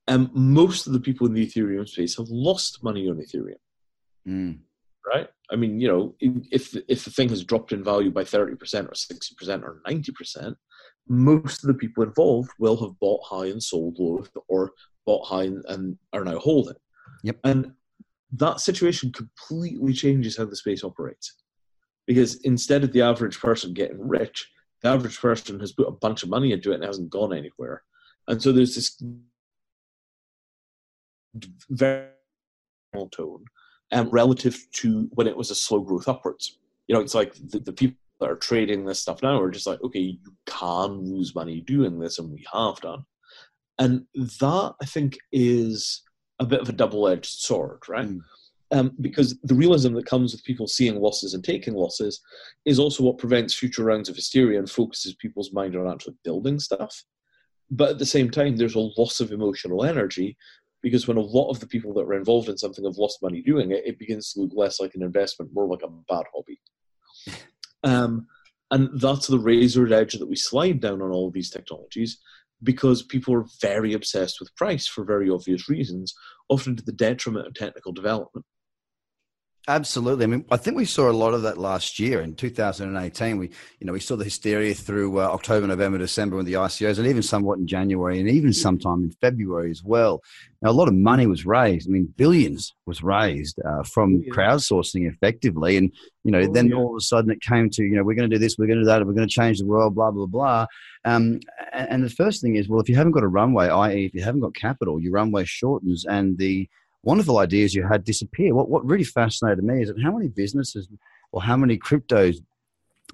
um, 0.08 0.30
most 0.34 0.88
of 0.88 0.94
the 0.94 1.00
people 1.00 1.28
in 1.28 1.34
the 1.34 1.46
Ethereum 1.46 1.88
space 1.88 2.18
have 2.18 2.30
lost 2.30 2.84
money 2.84 3.08
on 3.10 3.18
Ethereum. 3.18 3.56
Mm. 4.28 4.60
Right? 5.08 5.28
I 5.52 5.56
mean, 5.56 5.80
you 5.80 5.88
know, 5.88 6.16
if 6.20 6.76
if 6.90 7.06
the 7.06 7.12
thing 7.12 7.30
has 7.30 7.44
dropped 7.44 7.72
in 7.72 7.84
value 7.84 8.10
by 8.10 8.24
thirty 8.24 8.56
percent 8.56 8.88
or 8.90 8.96
sixty 8.96 9.36
percent 9.38 9.64
or 9.64 9.82
ninety 9.86 10.12
percent, 10.12 10.58
most 11.08 11.64
of 11.64 11.68
the 11.68 11.76
people 11.76 12.04
involved 12.04 12.50
will 12.58 12.76
have 12.78 13.00
bought 13.00 13.24
high 13.24 13.46
and 13.46 13.62
sold 13.62 13.98
low, 14.00 14.26
or 14.48 14.72
bought 15.06 15.28
high 15.28 15.44
and, 15.44 15.64
and 15.68 15.98
are 16.12 16.24
now 16.24 16.40
holding. 16.40 16.74
Yep. 17.24 17.40
And 17.44 17.74
that 18.32 18.62
situation 18.62 19.12
completely 19.12 19.94
changes 19.94 20.38
how 20.38 20.46
the 20.46 20.56
space 20.56 20.84
operates, 20.84 21.36
because 22.08 22.42
instead 22.42 22.84
of 22.84 22.92
the 22.92 23.04
average 23.04 23.40
person 23.40 23.74
getting 23.74 24.08
rich, 24.08 24.50
the 24.82 24.90
average 24.90 25.20
person 25.22 25.60
has 25.60 25.72
put 25.72 25.88
a 25.88 25.92
bunch 25.92 26.24
of 26.24 26.30
money 26.30 26.52
into 26.52 26.72
it 26.72 26.76
and 26.76 26.84
hasn't 26.84 27.12
gone 27.12 27.32
anywhere. 27.32 27.84
And 28.28 28.42
so 28.42 28.52
there's 28.52 28.74
this 28.74 29.00
very 31.70 32.10
tone 33.12 33.46
um, 33.92 34.10
relative 34.10 34.66
to 34.74 35.08
when 35.12 35.28
it 35.28 35.38
was 35.38 35.52
a 35.52 35.56
slow 35.56 35.80
growth 35.80 36.08
upwards. 36.08 36.58
You 36.88 36.96
know, 36.96 37.02
it's 37.02 37.16
like 37.16 37.34
the, 37.36 37.60
the 37.60 37.74
people 37.74 37.98
that 38.20 38.30
are 38.30 38.36
trading 38.36 38.86
this 38.86 39.00
stuff 39.00 39.22
now 39.22 39.40
are 39.40 39.52
just 39.52 39.68
like, 39.68 39.82
okay, 39.84 40.00
you 40.00 40.18
can 40.46 41.00
lose 41.00 41.36
money 41.36 41.62
doing 41.62 42.00
this, 42.00 42.20
and 42.20 42.32
we 42.32 42.46
have 42.54 42.80
done. 42.82 43.06
And 43.80 44.06
that 44.16 44.74
I 44.82 44.86
think 44.86 45.18
is 45.32 46.02
a 46.40 46.46
bit 46.46 46.62
of 46.62 46.70
a 46.70 46.74
double-edged 46.74 47.40
sword, 47.40 47.80
right? 47.88 48.08
Mm. 48.08 48.20
Um, 48.72 48.92
because 49.00 49.40
the 49.44 49.54
realism 49.54 49.94
that 49.94 50.08
comes 50.08 50.32
with 50.32 50.44
people 50.44 50.68
seeing 50.68 51.00
losses 51.00 51.34
and 51.34 51.44
taking 51.44 51.76
losses 51.76 52.22
is 52.66 52.80
also 52.80 53.04
what 53.04 53.20
prevents 53.20 53.54
future 53.54 53.84
rounds 53.84 54.10
of 54.10 54.16
hysteria 54.16 54.58
and 54.58 54.70
focuses 54.70 55.14
people's 55.16 55.54
mind 55.54 55.76
on 55.76 55.92
actually 55.92 56.16
building 56.24 56.60
stuff. 56.60 57.04
But 57.70 57.92
at 57.92 58.00
the 58.00 58.06
same 58.06 58.32
time, 58.32 58.56
there's 58.56 58.76
a 58.76 58.90
loss 58.98 59.20
of 59.20 59.32
emotional 59.32 59.86
energy 59.86 60.36
because 60.86 61.08
when 61.08 61.18
a 61.18 61.22
lot 61.22 61.50
of 61.50 61.60
the 61.60 61.66
people 61.66 61.96
that 61.96 62.06
were 62.06 62.14
involved 62.14 62.48
in 62.48 62.60
something 62.60 62.86
have 62.86 63.00
lost 63.00 63.24
money 63.24 63.42
doing 63.42 63.72
it, 63.72 63.82
it 63.88 63.98
begins 63.98 64.32
to 64.32 64.42
look 64.42 64.52
less 64.54 64.80
like 64.80 64.94
an 64.94 65.02
investment, 65.02 65.50
more 65.52 65.66
like 65.66 65.82
a 65.82 65.88
bad 66.08 66.26
hobby. 66.34 66.62
Um, 67.84 68.26
and 68.72 68.90
that's 69.00 69.28
the 69.28 69.38
razor 69.38 69.94
edge 69.94 70.14
that 70.14 70.28
we 70.28 70.36
slide 70.36 70.80
down 70.80 71.04
on 71.04 71.12
all 71.12 71.28
of 71.28 71.34
these 71.34 71.52
technologies 71.52 72.18
because 72.64 73.04
people 73.04 73.36
are 73.36 73.46
very 73.62 73.94
obsessed 73.94 74.38
with 74.40 74.56
price 74.56 74.88
for 74.88 75.06
very 75.06 75.30
obvious 75.30 75.70
reasons, 75.70 76.16
often 76.50 76.76
to 76.76 76.84
the 76.84 76.92
detriment 76.92 77.46
of 77.46 77.54
technical 77.54 77.92
development. 77.92 78.44
Absolutely. 79.68 80.26
I 80.26 80.28
mean, 80.28 80.46
I 80.52 80.58
think 80.58 80.78
we 80.78 80.86
saw 80.86 81.10
a 81.10 81.12
lot 81.12 81.34
of 81.34 81.42
that 81.42 81.58
last 81.58 81.98
year 81.98 82.22
in 82.22 82.36
2018. 82.36 83.40
We, 83.40 83.50
you 83.80 83.88
know, 83.88 83.94
we 83.94 84.00
saw 84.00 84.16
the 84.16 84.24
hysteria 84.24 84.76
through 84.76 85.20
uh, 85.20 85.24
October, 85.24 85.66
November, 85.66 85.98
December 85.98 86.38
with 86.38 86.46
the 86.46 86.54
ICOs, 86.54 87.00
and 87.00 87.08
even 87.08 87.24
somewhat 87.24 87.58
in 87.58 87.66
January, 87.66 88.20
and 88.20 88.30
even 88.30 88.54
sometime 88.54 89.04
in 89.04 89.10
February 89.10 89.72
as 89.72 89.84
well. 89.84 90.22
Now, 90.62 90.70
a 90.70 90.72
lot 90.72 90.88
of 90.88 90.94
money 90.94 91.26
was 91.26 91.48
raised. 91.48 91.90
I 91.90 91.92
mean, 91.92 92.14
billions 92.16 92.76
was 92.86 93.02
raised 93.02 93.60
uh, 93.68 93.82
from 93.82 94.22
yeah. 94.22 94.32
crowdsourcing 94.32 95.12
effectively, 95.12 95.78
and 95.78 95.92
you 96.24 96.32
know, 96.32 96.42
oh, 96.42 96.54
then 96.54 96.68
yeah. 96.68 96.76
all 96.76 96.92
of 96.92 96.98
a 96.98 97.02
sudden 97.02 97.32
it 97.32 97.42
came 97.42 97.72
to, 97.72 97.84
you 97.84 97.96
know, 97.96 98.04
we're 98.04 98.16
going 98.16 98.30
to 98.30 98.36
do 98.36 98.40
this, 98.40 98.58
we're 98.60 98.68
going 98.68 98.78
to 98.78 98.84
do 98.84 98.88
that, 98.88 99.04
we're 99.04 99.14
going 99.14 99.28
to 99.28 99.34
change 99.34 99.58
the 99.58 99.66
world, 99.66 99.96
blah 99.96 100.12
blah 100.12 100.28
blah. 100.28 100.68
Um, 101.06 101.40
and, 101.74 101.90
and 101.90 102.04
the 102.04 102.10
first 102.12 102.40
thing 102.40 102.56
is, 102.56 102.70
well, 102.70 102.82
if 102.82 102.90
you 102.90 102.96
haven't 102.96 103.14
got 103.14 103.24
a 103.24 103.28
runway, 103.28 103.68
i.e., 103.68 104.06
if 104.06 104.14
you 104.14 104.22
haven't 104.22 104.42
got 104.42 104.54
capital, 104.54 105.02
your 105.02 105.14
runway 105.14 105.44
shortens, 105.44 106.06
and 106.06 106.38
the 106.38 106.70
wonderful 107.06 107.38
ideas 107.38 107.74
you 107.74 107.88
had 107.88 108.04
disappear. 108.04 108.54
What, 108.54 108.70
what 108.70 108.86
really 108.86 109.06
fascinated 109.06 109.64
me 109.64 109.84
is 109.84 109.88
that 109.88 110.02
how 110.04 110.12
many 110.12 110.28
businesses 110.28 110.90
or 111.32 111.42
how 111.42 111.56
many 111.56 111.78
cryptos 111.78 112.38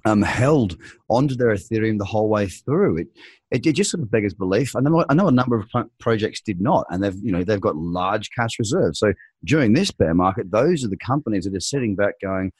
um, 0.05 0.21
held 0.21 0.77
onto 1.09 1.35
their 1.35 1.49
Ethereum 1.49 1.97
the 1.97 2.05
whole 2.05 2.29
way 2.29 2.47
through. 2.47 2.97
It, 2.97 3.07
it, 3.51 3.65
it, 3.65 3.73
just 3.73 3.91
sort 3.91 4.01
of 4.01 4.09
beggars 4.09 4.33
belief. 4.33 4.75
I 4.75 4.79
know, 4.79 5.05
I 5.09 5.13
know 5.13 5.27
a 5.27 5.31
number 5.31 5.59
of 5.59 5.69
projects 5.99 6.41
did 6.41 6.61
not, 6.61 6.85
and 6.89 7.03
they've 7.03 7.17
you 7.21 7.31
know 7.31 7.43
they've 7.43 7.61
got 7.61 7.75
large 7.75 8.29
cash 8.31 8.57
reserves. 8.57 8.99
So 8.99 9.13
during 9.43 9.73
this 9.73 9.91
bear 9.91 10.13
market, 10.13 10.51
those 10.51 10.83
are 10.83 10.89
the 10.89 10.97
companies 10.97 11.45
that 11.45 11.55
are 11.55 11.59
sitting 11.59 11.95
back 11.95 12.15
going, 12.21 12.51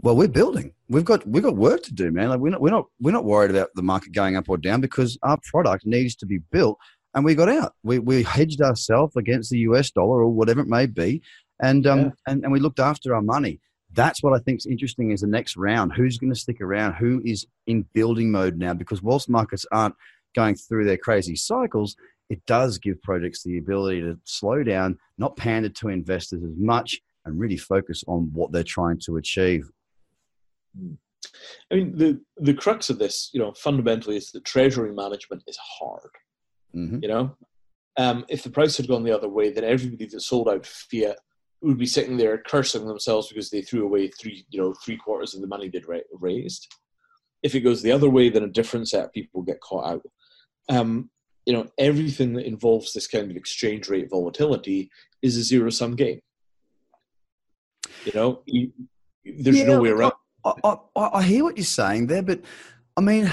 Well, 0.00 0.16
we're 0.16 0.28
building. 0.28 0.72
We've 0.88 1.04
got 1.04 1.26
we've 1.26 1.42
got 1.42 1.56
work 1.56 1.82
to 1.84 1.94
do, 1.94 2.10
man. 2.10 2.28
Like 2.28 2.40
we're 2.40 2.50
not 2.50 2.60
we're 2.60 2.70
not 2.70 2.86
we're 3.00 3.12
not 3.12 3.24
worried 3.24 3.50
about 3.50 3.70
the 3.74 3.82
market 3.82 4.12
going 4.12 4.36
up 4.36 4.48
or 4.48 4.58
down 4.58 4.80
because 4.80 5.18
our 5.22 5.38
product 5.50 5.86
needs 5.86 6.14
to 6.16 6.26
be 6.26 6.38
built, 6.52 6.78
and 7.14 7.24
we 7.24 7.34
got 7.34 7.48
out. 7.48 7.74
We 7.82 7.98
we 7.98 8.22
hedged 8.22 8.60
ourselves 8.60 9.16
against 9.16 9.50
the 9.50 9.58
U.S. 9.60 9.90
dollar 9.90 10.22
or 10.22 10.28
whatever 10.28 10.60
it 10.60 10.68
may 10.68 10.86
be, 10.86 11.22
and 11.62 11.86
um 11.86 12.00
yeah. 12.00 12.10
and, 12.26 12.44
and 12.44 12.52
we 12.52 12.60
looked 12.60 12.80
after 12.80 13.14
our 13.14 13.22
money. 13.22 13.60
That's 13.92 14.22
what 14.22 14.32
I 14.32 14.42
think 14.42 14.58
is 14.58 14.66
interesting 14.66 15.12
is 15.12 15.20
the 15.20 15.28
next 15.28 15.56
round. 15.56 15.92
Who's 15.92 16.18
going 16.18 16.32
to 16.32 16.38
stick 16.38 16.60
around? 16.60 16.94
Who 16.94 17.22
is 17.24 17.46
in 17.68 17.86
building 17.94 18.32
mode 18.32 18.58
now? 18.58 18.74
Because 18.74 19.02
whilst 19.02 19.28
markets 19.28 19.64
aren't 19.70 19.94
going 20.34 20.56
through 20.56 20.84
their 20.84 20.96
crazy 20.96 21.36
cycles, 21.36 21.94
it 22.28 22.44
does 22.46 22.78
give 22.78 23.00
projects 23.02 23.44
the 23.44 23.58
ability 23.58 24.00
to 24.00 24.18
slow 24.24 24.64
down, 24.64 24.98
not 25.16 25.36
pander 25.36 25.68
to 25.68 25.90
investors 25.90 26.42
as 26.42 26.56
much, 26.56 27.00
and 27.24 27.38
really 27.38 27.56
focus 27.56 28.02
on 28.08 28.30
what 28.32 28.50
they're 28.50 28.64
trying 28.64 28.98
to 29.04 29.16
achieve. 29.16 29.70
Hmm. 30.76 30.94
I 31.70 31.76
mean, 31.76 31.96
the 31.96 32.20
the 32.36 32.54
crux 32.54 32.90
of 32.90 32.98
this, 32.98 33.30
you 33.32 33.40
know, 33.40 33.52
fundamentally 33.52 34.16
is 34.16 34.30
that 34.32 34.44
treasury 34.44 34.92
management 34.92 35.42
is 35.46 35.56
hard. 35.56 36.10
Mm-hmm. 36.74 36.98
You 37.02 37.08
know, 37.08 37.36
um, 37.96 38.24
if 38.28 38.42
the 38.42 38.50
price 38.50 38.76
had 38.76 38.88
gone 38.88 39.04
the 39.04 39.16
other 39.16 39.28
way, 39.28 39.50
then 39.50 39.64
everybody 39.64 40.06
that 40.06 40.20
sold 40.20 40.48
out 40.48 40.66
fiat 40.66 41.18
would 41.62 41.78
be 41.78 41.86
sitting 41.86 42.16
there 42.16 42.38
cursing 42.38 42.86
themselves 42.86 43.28
because 43.28 43.50
they 43.50 43.62
threw 43.62 43.84
away 43.84 44.08
three, 44.08 44.44
you 44.50 44.60
know, 44.60 44.74
three 44.84 44.96
quarters 44.96 45.34
of 45.34 45.40
the 45.40 45.46
money 45.46 45.68
they'd 45.68 45.86
raised. 46.12 46.72
If 47.42 47.54
it 47.54 47.60
goes 47.60 47.82
the 47.82 47.92
other 47.92 48.10
way, 48.10 48.28
then 48.28 48.42
a 48.42 48.48
different 48.48 48.88
set 48.88 49.04
of 49.04 49.12
people 49.12 49.42
get 49.42 49.60
caught 49.60 49.86
out. 49.86 50.02
Um, 50.68 51.10
you 51.46 51.52
know, 51.52 51.66
everything 51.78 52.32
that 52.34 52.46
involves 52.46 52.92
this 52.92 53.06
kind 53.06 53.30
of 53.30 53.36
exchange 53.36 53.88
rate 53.88 54.08
volatility 54.10 54.90
is 55.22 55.36
a 55.36 55.42
zero 55.42 55.70
sum 55.70 55.94
game. 55.94 56.20
You 58.04 58.12
know, 58.14 58.42
you, 58.46 58.72
there's 59.24 59.58
yeah, 59.58 59.66
no 59.66 59.80
way 59.80 59.90
around. 59.90 60.12
I, 60.44 60.76
I, 60.96 61.10
I, 61.14 61.22
hear 61.22 61.44
what 61.44 61.56
you're 61.56 61.64
saying 61.64 62.06
there, 62.06 62.22
but 62.22 62.40
I 62.96 63.00
mean, 63.00 63.30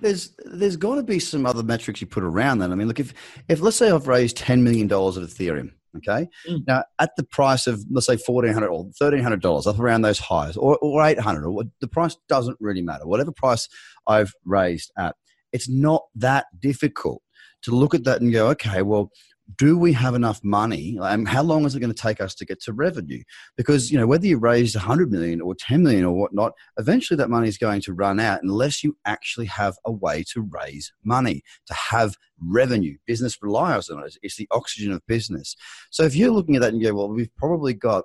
there's 0.00 0.36
there's 0.44 0.76
got 0.76 0.94
to 0.94 1.02
be 1.02 1.18
some 1.18 1.46
other 1.46 1.62
metrics 1.62 2.00
you 2.00 2.06
put 2.06 2.22
around 2.22 2.58
that. 2.58 2.70
I 2.70 2.74
mean, 2.74 2.86
look, 2.86 3.00
if 3.00 3.12
if 3.48 3.60
let's 3.60 3.76
say 3.76 3.90
I've 3.90 4.06
raised 4.06 4.36
ten 4.36 4.62
million 4.62 4.86
dollars 4.86 5.16
of 5.16 5.28
Ethereum, 5.28 5.72
okay, 5.96 6.28
mm. 6.48 6.64
now 6.66 6.84
at 7.00 7.16
the 7.16 7.24
price 7.24 7.66
of 7.66 7.84
let's 7.90 8.06
say 8.06 8.16
fourteen 8.16 8.52
hundred 8.52 8.68
or 8.68 8.88
thirteen 8.98 9.22
hundred 9.22 9.42
dollars, 9.42 9.66
up 9.66 9.80
around 9.80 10.02
those 10.02 10.20
highs, 10.20 10.56
or 10.56 10.78
or 10.78 11.04
eight 11.04 11.18
hundred, 11.18 11.46
or 11.46 11.64
the 11.80 11.88
price 11.88 12.16
doesn't 12.28 12.56
really 12.60 12.82
matter. 12.82 13.06
Whatever 13.06 13.32
price 13.32 13.68
I've 14.06 14.32
raised 14.44 14.92
at, 14.96 15.16
it's 15.52 15.68
not 15.68 16.04
that 16.14 16.46
difficult 16.60 17.20
to 17.62 17.72
look 17.72 17.94
at 17.94 18.04
that 18.04 18.20
and 18.20 18.32
go, 18.32 18.48
okay, 18.50 18.82
well, 18.82 19.10
do 19.56 19.78
we 19.78 19.92
have 19.92 20.14
enough 20.14 20.42
money? 20.42 20.98
And 21.00 21.26
how 21.26 21.42
long 21.42 21.64
is 21.64 21.74
it 21.74 21.80
going 21.80 21.92
to 21.92 22.02
take 22.02 22.20
us 22.20 22.34
to 22.36 22.44
get 22.44 22.60
to 22.62 22.72
revenue? 22.72 23.22
Because 23.56 23.90
you 23.90 23.98
know 23.98 24.06
whether 24.06 24.26
you 24.26 24.38
raise 24.38 24.74
100 24.74 25.10
million 25.10 25.40
or 25.40 25.54
10 25.54 25.82
million 25.82 26.04
or 26.04 26.14
whatnot 26.16 26.52
eventually 26.78 27.16
that 27.16 27.30
money 27.30 27.48
is 27.48 27.58
going 27.58 27.80
to 27.82 27.92
run 27.92 28.20
out 28.20 28.42
unless 28.42 28.84
you 28.84 28.96
actually 29.04 29.46
have 29.46 29.76
a 29.84 29.92
way 29.92 30.24
to 30.32 30.42
raise 30.50 30.92
money 31.04 31.42
to 31.66 31.74
have 31.74 32.16
revenue. 32.42 32.96
Business 33.06 33.38
relies 33.42 33.88
on 33.88 34.04
it. 34.04 34.16
It's 34.22 34.36
the 34.36 34.48
oxygen 34.50 34.92
of 34.92 35.06
business. 35.06 35.56
So 35.90 36.04
if 36.04 36.14
you're 36.14 36.30
looking 36.30 36.56
at 36.56 36.62
that 36.62 36.72
and 36.72 36.80
you 36.80 36.88
go 36.88 36.94
well 36.94 37.08
we've 37.08 37.34
probably 37.36 37.74
got 37.74 38.04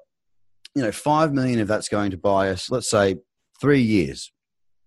you 0.75 0.81
know 0.81 0.91
5 0.91 1.33
million 1.33 1.59
if 1.59 1.67
that's 1.67 1.89
going 1.89 2.11
to 2.11 2.17
buy 2.17 2.49
us 2.49 2.69
let's 2.69 2.89
say 2.89 3.15
three 3.61 3.81
years 3.81 4.31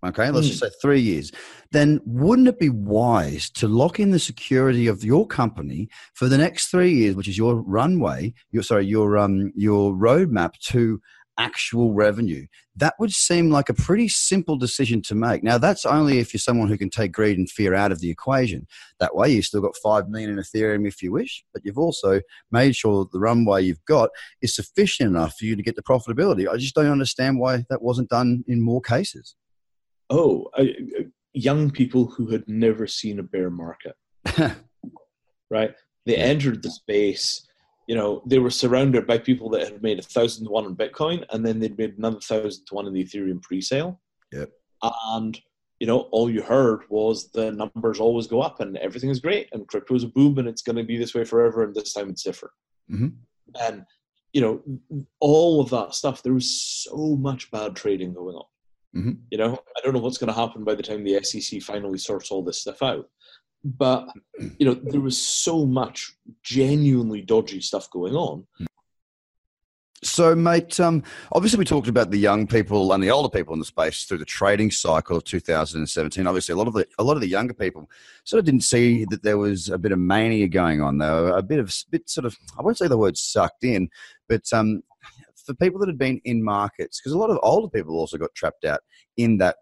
okay, 0.05 0.31
let's 0.31 0.47
mm. 0.47 0.51
just 0.51 0.61
say 0.61 0.71
three 0.81 1.01
years, 1.01 1.33
then 1.71 2.01
wouldn't 2.05 2.49
it 2.49 2.59
be 2.59 2.71
wise 2.71 3.51
to 3.51 3.69
lock 3.69 4.01
in 4.01 4.11
the 4.11 4.19
security 4.19 4.87
of 4.87 5.05
your 5.05 5.27
company 5.27 5.89
for 6.15 6.29
the 6.29 6.39
next 6.39 6.69
three 6.69 6.93
years, 6.93 7.15
which 7.15 7.29
is 7.29 7.39
your 7.39 7.57
runway, 7.63 8.33
your 8.51 8.63
sorry, 8.63 8.87
your 8.87 9.19
um 9.19 9.53
your 9.55 9.93
roadmap 9.93 10.59
to 10.61 11.01
actual 11.39 11.95
revenue. 11.95 12.47
That 12.77 12.95
would 12.99 13.13
seem 13.13 13.51
like 13.51 13.69
a 13.69 13.75
pretty 13.75 14.09
simple 14.09 14.57
decision 14.57 15.03
to 15.03 15.15
make. 15.15 15.43
Now, 15.43 15.57
that's 15.57 15.87
only 15.87 16.19
if 16.19 16.35
you're 16.35 16.41
someone 16.41 16.69
who 16.69 16.77
can 16.77 16.91
take 16.91 17.13
greed 17.13 17.39
and 17.39 17.49
fear 17.49 17.75
out 17.75 17.93
of 17.93 18.01
the 18.01 18.11
equation. 18.11 18.67
That 18.99 19.15
way, 19.15 19.31
you've 19.31 19.45
still 19.45 19.61
got 19.61 19.77
5 19.77 20.09
million 20.09 20.31
in 20.31 20.37
Ethereum 20.37 20.87
if 20.87 21.01
you 21.01 21.13
wish, 21.13 21.45
but 21.53 21.63
you've 21.65 21.79
also 21.79 22.21
made 22.51 22.75
sure 22.77 23.05
that 23.05 23.13
the 23.13 23.21
runway 23.21 23.63
you've 23.63 23.85
got 23.87 24.11
is 24.43 24.55
sufficient 24.55 25.11
enough 25.11 25.37
for 25.39 25.45
you 25.45 25.57
to 25.57 25.63
get 25.63 25.77
the 25.77 25.83
profitability. 25.83 26.49
I 26.49 26.57
just 26.57 26.75
don't 26.75 26.91
understand 26.91 27.39
why 27.39 27.65
that 27.71 27.83
wasn't 27.83 28.11
done 28.11 28.45
in 28.49 28.61
more 28.61 28.81
cases 28.81 29.35
oh, 30.11 30.49
uh, 30.57 30.65
young 31.33 31.71
people 31.71 32.07
who 32.07 32.29
had 32.29 32.45
never 32.49 32.87
seen 32.87 33.19
a 33.19 33.23
bear 33.23 33.51
market, 33.51 33.95
right? 35.51 35.75
They 36.07 36.17
entered 36.17 36.63
the 36.63 36.71
space. 36.71 37.47
You 37.87 37.95
know, 37.95 38.23
they 38.27 38.39
were 38.39 38.51
surrounded 38.51 39.07
by 39.07 39.19
people 39.19 39.49
that 39.51 39.63
had 39.63 39.83
made 39.83 39.99
a 39.99 40.03
thousand 40.03 40.45
to 40.45 40.51
one 40.51 40.67
in 40.67 40.77
Bitcoin, 40.77 41.25
and 41.31 41.45
then 41.45 41.59
they'd 41.59 41.79
made 41.79 41.97
another 41.97 42.21
thousand 42.21 42.67
to 42.67 42.75
one 42.75 42.87
in 42.87 42.93
the 42.93 43.05
Ethereum 43.05 43.43
pre-sale. 43.43 44.01
Yep. 44.33 44.51
And 44.83 45.41
you 45.81 45.87
know, 45.87 46.01
all 46.11 46.29
you 46.29 46.43
heard 46.43 46.83
was 46.89 47.31
the 47.31 47.53
numbers 47.53 48.01
always 48.01 48.27
go 48.27 48.41
up 48.41 48.61
and 48.61 48.77
everything 48.79 49.11
is 49.11 49.21
great 49.21 49.49
and 49.53 49.69
crypto 49.69 49.95
is 49.95 50.03
a 50.03 50.09
boom 50.09 50.39
and 50.39 50.49
it's 50.49 50.63
going 50.63 50.75
to 50.75 50.83
be 50.83 50.97
this 50.97 51.15
way 51.15 51.25
forever 51.25 51.63
and 51.63 51.73
this 51.73 51.93
time 51.93 52.11
it's 52.11 52.25
different. 52.25 52.53
Mm-hmm. 52.91 53.07
And 53.61 53.85
you 54.33 54.41
know, 54.41 55.07
all 55.21 55.61
of 55.61 55.71
that 55.71 55.95
stuff. 55.95 56.23
There 56.23 56.35
was 56.35 56.51
so 56.51 57.17
much 57.17 57.51
bad 57.51 57.75
trading 57.77 58.13
going 58.13 58.37
on. 58.37 58.45
Mm-hmm. 58.97 59.13
You 59.31 59.39
know, 59.39 59.59
I 59.77 59.81
don't 59.83 59.95
know 59.95 60.01
what's 60.01 60.19
going 60.19 60.33
to 60.33 60.39
happen 60.39 60.65
by 60.65 60.75
the 60.75 60.83
time 60.83 61.05
the 61.05 61.23
SEC 61.23 61.63
finally 61.63 61.99
sorts 61.99 62.31
all 62.31 62.43
this 62.43 62.61
stuff 62.61 62.83
out. 62.83 63.09
But 63.65 64.09
you 64.59 64.67
know, 64.67 64.75
there 64.75 65.01
was 65.01 65.21
so 65.21 65.67
much 65.67 66.17
genuinely 66.43 67.23
dodgy 67.23 67.61
stuff 67.61 67.91
going 67.91 68.15
on. 68.15 68.47
So, 70.05 70.33
mate, 70.37 70.79
um, 70.79 71.03
obviously 71.33 71.59
we 71.59 71.65
talked 71.65 71.89
about 71.89 72.13
the 72.13 72.19
young 72.19 72.47
people 72.47 72.93
and 72.93 73.03
the 73.03 73.11
older 73.11 73.29
people 73.29 73.53
in 73.53 73.59
the 73.59 73.65
space 73.65 74.05
through 74.05 74.19
the 74.19 74.25
trading 74.25 74.71
cycle 74.71 75.17
of 75.17 75.25
2017. 75.25 76.25
Obviously, 76.25 76.53
a 76.53 76.57
lot 76.57 76.69
of 76.69 76.75
the 76.75 76.87
a 76.99 77.03
lot 77.03 77.15
of 77.15 77.21
the 77.21 77.29
younger 77.29 77.55
people 77.55 77.91
sort 78.23 78.39
of 78.39 78.45
didn't 78.45 78.61
see 78.61 79.05
that 79.07 79.25
there 79.25 79.39
was 79.39 79.69
a 79.69 79.79
bit 79.79 79.91
of 79.91 79.99
mania 79.99 80.47
going 80.47 80.81
on. 80.81 80.99
Were 80.99 81.37
a 81.37 81.43
bit 81.43 81.59
of 81.59 81.75
bit 81.91 82.09
sort 82.09 82.27
of 82.27 82.37
I 82.57 82.63
won't 82.63 82.79
say 82.79 82.87
the 82.87 82.97
word 82.97 83.19
sucked 83.19 83.65
in, 83.65 83.91
but 84.29 84.45
um, 84.53 84.83
for 85.49 85.55
people 85.55 85.81
that 85.81 85.89
had 85.89 85.99
been 85.99 86.21
in 86.25 86.45
markets, 86.45 87.01
because 87.01 87.13
a 87.13 87.19
lot 87.19 87.31
of 87.31 87.39
older 87.43 87.69
people 87.69 87.97
also 87.97 88.19
got 88.19 88.35
trapped 88.35 88.65
out 88.65 88.81
in 89.17 89.39
that 89.39 89.57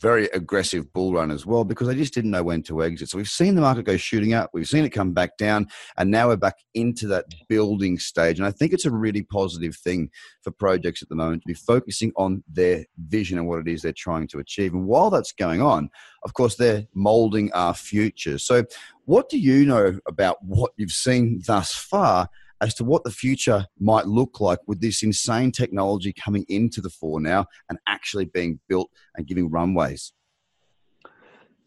very 0.00 0.26
aggressive 0.26 0.92
bull 0.92 1.12
run 1.14 1.30
as 1.30 1.46
well 1.46 1.64
because 1.64 1.88
they 1.88 1.94
just 1.94 2.14
didn't 2.14 2.30
know 2.30 2.42
when 2.42 2.62
to 2.62 2.82
exit. 2.82 3.08
So 3.08 3.16
we've 3.16 3.28
seen 3.28 3.54
the 3.54 3.60
market 3.60 3.84
go 3.84 3.96
shooting 3.96 4.34
up, 4.34 4.50
we've 4.52 4.68
seen 4.68 4.84
it 4.84 4.90
come 4.90 5.12
back 5.12 5.36
down, 5.38 5.68
and 5.96 6.10
now 6.10 6.28
we're 6.28 6.36
back 6.36 6.56
into 6.74 7.06
that 7.08 7.24
building 7.48 7.98
stage. 7.98 8.38
And 8.38 8.46
I 8.46 8.50
think 8.50 8.72
it's 8.72 8.84
a 8.84 8.90
really 8.90 9.22
positive 9.22 9.76
thing 9.76 10.10
for 10.42 10.50
projects 10.50 11.02
at 11.02 11.08
the 11.08 11.14
moment 11.14 11.42
to 11.42 11.48
be 11.48 11.54
focusing 11.54 12.12
on 12.16 12.42
their 12.46 12.84
vision 13.08 13.38
and 13.38 13.48
what 13.48 13.60
it 13.60 13.68
is 13.68 13.82
they're 13.82 13.92
trying 13.92 14.28
to 14.28 14.38
achieve. 14.38 14.74
And 14.74 14.86
while 14.86 15.10
that's 15.10 15.32
going 15.32 15.62
on, 15.62 15.88
of 16.24 16.34
course, 16.34 16.56
they're 16.56 16.84
molding 16.94 17.52
our 17.52 17.74
future. 17.74 18.38
So, 18.38 18.64
what 19.04 19.28
do 19.28 19.38
you 19.38 19.64
know 19.64 19.98
about 20.06 20.42
what 20.42 20.72
you've 20.76 20.92
seen 20.92 21.42
thus 21.46 21.72
far? 21.72 22.28
As 22.60 22.74
to 22.74 22.84
what 22.84 23.04
the 23.04 23.10
future 23.10 23.66
might 23.78 24.06
look 24.06 24.40
like 24.40 24.60
with 24.66 24.80
this 24.80 25.02
insane 25.02 25.52
technology 25.52 26.12
coming 26.12 26.44
into 26.48 26.80
the 26.80 26.90
fore 26.90 27.20
now 27.20 27.46
and 27.68 27.78
actually 27.86 28.24
being 28.24 28.60
built 28.68 28.90
and 29.16 29.26
giving 29.26 29.50
runways? 29.50 30.12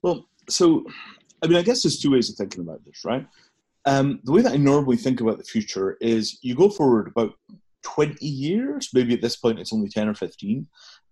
Well, 0.02 0.28
so 0.50 0.86
I 1.42 1.48
mean, 1.48 1.58
I 1.58 1.62
guess 1.62 1.84
there's 1.84 2.00
two 2.00 2.12
ways 2.12 2.30
of 2.30 2.36
thinking 2.36 2.62
about 2.62 2.84
this, 2.86 3.04
right? 3.06 3.26
Um, 3.86 4.20
the 4.24 4.32
way 4.32 4.42
that 4.42 4.54
I 4.54 4.58
normally 4.58 4.98
think 4.98 5.22
about 5.22 5.38
the 5.38 5.44
future 5.44 5.98
is 6.02 6.38
you 6.42 6.56
go 6.56 6.70
forward 6.70 7.08
about 7.08 7.34
20 7.84 8.26
years, 8.26 8.90
maybe 8.94 9.14
at 9.14 9.22
this 9.22 9.38
point 9.38 9.60
it's 9.60 9.74
only 9.74 9.90
10 9.90 10.10
or 10.10 10.14
15, 10.14 10.68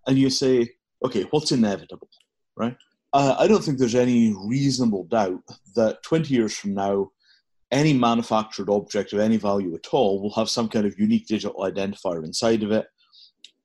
and 0.06 0.18
you 0.18 0.28
say, 0.28 0.70
okay, 1.04 1.22
what's 1.30 1.52
inevitable, 1.52 2.08
right? 2.56 2.76
Uh, 3.12 3.36
I 3.38 3.46
don't 3.46 3.64
think 3.64 3.78
there's 3.78 3.94
any 3.94 4.34
reasonable 4.46 5.04
doubt 5.04 5.40
that 5.76 6.02
20 6.02 6.32
years 6.32 6.56
from 6.56 6.74
now, 6.74 7.10
any 7.70 7.92
manufactured 7.92 8.70
object 8.70 9.12
of 9.12 9.18
any 9.18 9.36
value 9.36 9.74
at 9.74 9.88
all 9.92 10.22
will 10.22 10.32
have 10.32 10.48
some 10.48 10.68
kind 10.68 10.86
of 10.86 10.98
unique 10.98 11.26
digital 11.26 11.60
identifier 11.60 12.24
inside 12.24 12.62
of 12.62 12.72
it. 12.72 12.86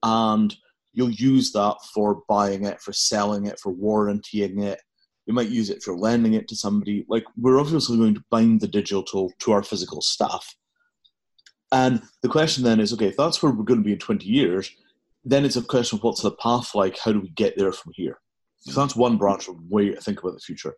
And 0.01 0.53
you'll 0.93 1.11
use 1.11 1.51
that 1.53 1.75
for 1.93 2.23
buying 2.27 2.65
it, 2.65 2.81
for 2.81 2.93
selling 2.93 3.45
it, 3.47 3.59
for 3.59 3.73
warrantying 3.73 4.61
it. 4.61 4.81
You 5.25 5.33
might 5.33 5.49
use 5.49 5.69
it 5.69 5.81
for 5.81 5.95
lending 5.95 6.33
it 6.33 6.49
to 6.49 6.55
somebody. 6.55 7.05
Like, 7.07 7.23
we're 7.37 7.59
obviously 7.59 7.97
going 7.97 8.15
to 8.15 8.23
bind 8.29 8.59
the 8.59 8.67
digital 8.67 9.31
to 9.39 9.51
our 9.51 9.63
physical 9.63 10.01
stuff. 10.01 10.53
And 11.71 12.03
the 12.21 12.29
question 12.29 12.63
then 12.63 12.79
is 12.79 12.93
okay, 12.93 13.07
if 13.07 13.17
that's 13.17 13.41
where 13.41 13.51
we're 13.51 13.63
going 13.63 13.79
to 13.79 13.85
be 13.85 13.93
in 13.93 13.99
20 13.99 14.25
years, 14.25 14.69
then 15.25 15.45
it's 15.45 15.55
a 15.55 15.61
question 15.61 15.97
of 15.97 16.03
what's 16.03 16.21
the 16.21 16.31
path 16.31 16.75
like? 16.75 16.97
How 16.99 17.13
do 17.13 17.21
we 17.21 17.29
get 17.29 17.57
there 17.57 17.71
from 17.71 17.93
here? 17.95 18.19
So 18.59 18.71
mm. 18.71 18.75
that's 18.75 18.95
one 18.95 19.17
branch 19.17 19.47
of 19.47 19.55
way 19.69 19.89
to 19.89 20.01
think 20.01 20.21
about 20.21 20.33
the 20.33 20.39
future. 20.39 20.75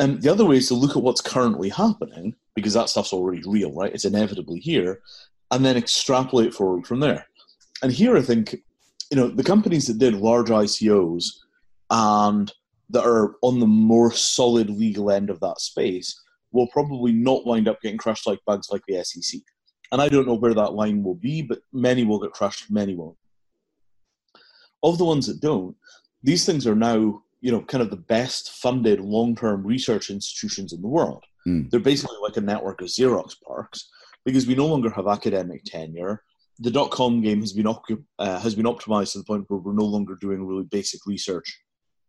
And 0.00 0.20
the 0.22 0.32
other 0.32 0.46
way 0.46 0.56
is 0.56 0.68
to 0.68 0.74
look 0.74 0.96
at 0.96 1.02
what's 1.02 1.20
currently 1.20 1.68
happening, 1.68 2.34
because 2.56 2.72
that 2.72 2.88
stuff's 2.88 3.12
already 3.12 3.42
real, 3.46 3.72
right? 3.72 3.92
It's 3.92 4.06
inevitably 4.06 4.58
here, 4.58 5.02
and 5.50 5.64
then 5.64 5.76
extrapolate 5.76 6.54
forward 6.54 6.86
from 6.86 7.00
there. 7.00 7.26
And 7.82 7.92
here 7.92 8.16
I 8.16 8.22
think, 8.22 8.56
you 9.10 9.16
know, 9.16 9.28
the 9.28 9.44
companies 9.44 9.86
that 9.86 9.98
did 9.98 10.14
large 10.14 10.48
ICOs 10.48 11.26
and 11.90 12.50
that 12.88 13.04
are 13.04 13.36
on 13.42 13.60
the 13.60 13.66
more 13.66 14.10
solid 14.10 14.70
legal 14.70 15.10
end 15.10 15.28
of 15.28 15.38
that 15.40 15.60
space 15.60 16.18
will 16.50 16.66
probably 16.68 17.12
not 17.12 17.46
wind 17.46 17.68
up 17.68 17.80
getting 17.82 17.98
crushed 17.98 18.26
like 18.26 18.40
bugs 18.46 18.68
like 18.70 18.82
the 18.88 19.04
SEC. 19.04 19.40
And 19.92 20.00
I 20.00 20.08
don't 20.08 20.26
know 20.26 20.34
where 20.34 20.54
that 20.54 20.72
line 20.72 21.02
will 21.02 21.14
be, 21.14 21.42
but 21.42 21.60
many 21.72 22.04
will 22.04 22.20
get 22.20 22.32
crushed, 22.32 22.70
many 22.70 22.94
won't. 22.94 23.18
of 24.82 24.98
the 24.98 25.04
ones 25.04 25.26
that 25.26 25.40
don't, 25.40 25.76
these 26.22 26.46
things 26.46 26.66
are 26.66 26.74
now 26.74 27.22
you 27.40 27.50
know 27.50 27.62
kind 27.62 27.82
of 27.82 27.90
the 27.90 27.96
best 27.96 28.52
funded 28.52 29.00
long 29.00 29.34
term 29.34 29.66
research 29.66 30.10
institutions 30.10 30.72
in 30.72 30.80
the 30.82 30.88
world. 30.88 31.24
Mm. 31.46 31.70
They're 31.70 31.80
basically 31.80 32.18
like 32.22 32.36
a 32.36 32.42
network 32.42 32.80
of 32.80 32.88
Xerox 32.88 33.34
PARCs 33.46 33.84
because 34.24 34.46
we 34.46 34.54
no 34.54 34.66
longer 34.66 34.90
have 34.90 35.06
academic 35.06 35.64
tenure. 35.64 36.22
The 36.58 36.70
dot 36.70 36.90
com 36.90 37.22
game 37.22 37.40
has 37.40 37.52
been 37.52 37.66
uh, 37.66 38.40
has 38.40 38.54
been 38.54 38.66
optimized 38.66 39.12
to 39.12 39.18
the 39.18 39.24
point 39.24 39.46
where 39.48 39.60
we're 39.60 39.72
no 39.72 39.86
longer 39.86 40.16
doing 40.20 40.46
really 40.46 40.64
basic 40.64 41.06
research. 41.06 41.58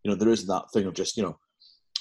You 0.03 0.11
know, 0.11 0.17
there 0.17 0.29
isn't 0.29 0.47
that 0.47 0.65
thing 0.73 0.85
of 0.85 0.93
just 0.93 1.15
you 1.15 1.23
know 1.23 1.37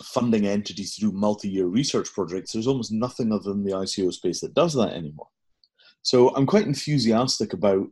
funding 0.02 0.46
entities 0.46 0.94
to 0.94 1.02
do 1.02 1.12
multi-year 1.12 1.66
research 1.66 2.12
projects. 2.12 2.52
There's 2.52 2.66
almost 2.66 2.90
nothing 2.90 3.32
other 3.32 3.50
than 3.50 3.64
the 3.64 3.72
ICO 3.72 4.12
space 4.12 4.40
that 4.40 4.54
does 4.54 4.75
that 4.75 4.92
anymore. 4.92 5.28
So 6.02 6.34
I'm 6.34 6.46
quite 6.46 6.66
enthusiastic 6.66 7.52
about 7.52 7.87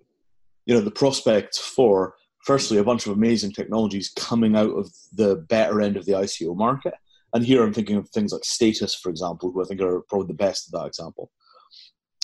you 0.66 0.74
know 0.74 0.80
the 0.80 0.90
prospects 0.90 1.58
for 1.58 2.14
firstly 2.48 2.78
a 2.78 2.82
bunch 2.82 3.06
of 3.06 3.12
amazing 3.12 3.52
technologies 3.52 4.08
coming 4.16 4.56
out 4.56 4.70
of 4.70 4.90
the 5.12 5.36
better 5.50 5.82
end 5.82 5.98
of 5.98 6.06
the 6.06 6.12
ICO 6.12 6.56
market. 6.56 6.94
And 7.34 7.44
here 7.44 7.62
I'm 7.62 7.74
thinking 7.74 7.96
of 7.96 8.08
things 8.08 8.32
like 8.32 8.42
Status, 8.42 8.94
for 8.94 9.10
example, 9.10 9.52
who 9.52 9.62
I 9.62 9.66
think 9.66 9.82
are 9.82 10.00
probably 10.08 10.28
the 10.28 10.44
best 10.46 10.66
of 10.66 10.80
that 10.80 10.86
example. 10.86 11.30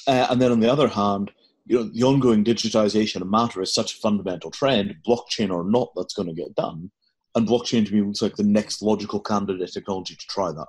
Uh, 0.07 0.26
and 0.31 0.40
then 0.40 0.50
on 0.50 0.61
the 0.61 0.73
other 0.73 0.88
hand, 0.88 1.31
you 1.66 1.76
know, 1.76 1.90
the 1.93 2.04
ongoing 2.04 2.43
digitization 2.43 3.21
of 3.21 3.28
matter 3.28 3.61
is 3.61 3.75
such 3.75 3.93
a 3.93 3.99
fundamental 3.99 4.50
trend, 4.50 4.97
blockchain 5.07 5.50
or 5.50 5.62
not, 5.62 5.93
that's 5.95 6.14
going 6.14 6.28
to 6.28 6.35
get 6.35 6.54
done. 6.54 6.90
And 7.35 7.47
blockchain 7.47 7.87
to 7.87 7.95
me 7.95 8.00
looks 8.00 8.23
like 8.23 8.37
the 8.37 8.45
next 8.45 8.81
logical 8.81 9.21
candidate 9.21 9.75
technology 9.75 10.14
to 10.14 10.26
try 10.26 10.52
that. 10.52 10.69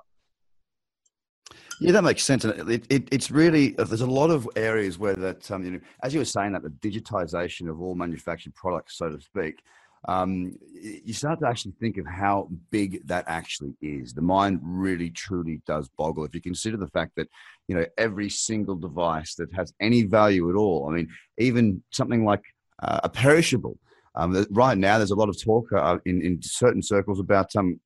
Yeah, 1.78 1.92
that 1.92 2.04
makes 2.04 2.24
sense. 2.24 2.44
And 2.44 2.70
it, 2.70 2.86
it, 2.88 3.08
it's 3.12 3.30
really, 3.30 3.70
there's 3.70 4.00
a 4.00 4.06
lot 4.06 4.30
of 4.30 4.48
areas 4.56 4.98
where 4.98 5.14
that, 5.16 5.50
um, 5.50 5.64
you 5.64 5.72
know, 5.72 5.80
as 6.02 6.14
you 6.14 6.20
were 6.20 6.24
saying, 6.24 6.52
that 6.52 6.62
the 6.62 6.70
digitization 6.70 7.68
of 7.68 7.80
all 7.80 7.94
manufactured 7.94 8.54
products, 8.54 8.96
so 8.96 9.10
to 9.10 9.20
speak, 9.20 9.62
um, 10.08 10.56
you 10.72 11.12
start 11.12 11.40
to 11.40 11.48
actually 11.48 11.74
think 11.80 11.98
of 11.98 12.06
how 12.06 12.48
big 12.70 13.06
that 13.08 13.24
actually 13.26 13.74
is. 13.82 14.14
The 14.14 14.22
mind 14.22 14.60
really, 14.62 15.10
truly 15.10 15.60
does 15.66 15.88
boggle. 15.98 16.24
If 16.24 16.34
you 16.34 16.40
consider 16.40 16.76
the 16.76 16.86
fact 16.88 17.12
that, 17.16 17.28
you 17.66 17.76
know, 17.76 17.84
every 17.98 18.30
single 18.30 18.76
device 18.76 19.34
that 19.34 19.52
has 19.52 19.72
any 19.80 20.04
value 20.04 20.48
at 20.48 20.56
all, 20.56 20.88
I 20.88 20.94
mean, 20.94 21.08
even 21.38 21.82
something 21.90 22.24
like 22.24 22.42
uh, 22.82 23.00
a 23.04 23.08
perishable. 23.08 23.78
Um, 24.14 24.46
right 24.50 24.78
now, 24.78 24.96
there's 24.96 25.10
a 25.10 25.16
lot 25.16 25.28
of 25.28 25.42
talk 25.42 25.70
uh, 25.72 25.98
in, 26.06 26.22
in 26.22 26.40
certain 26.40 26.82
circles 26.82 27.20
about, 27.20 27.54
um, 27.56 27.80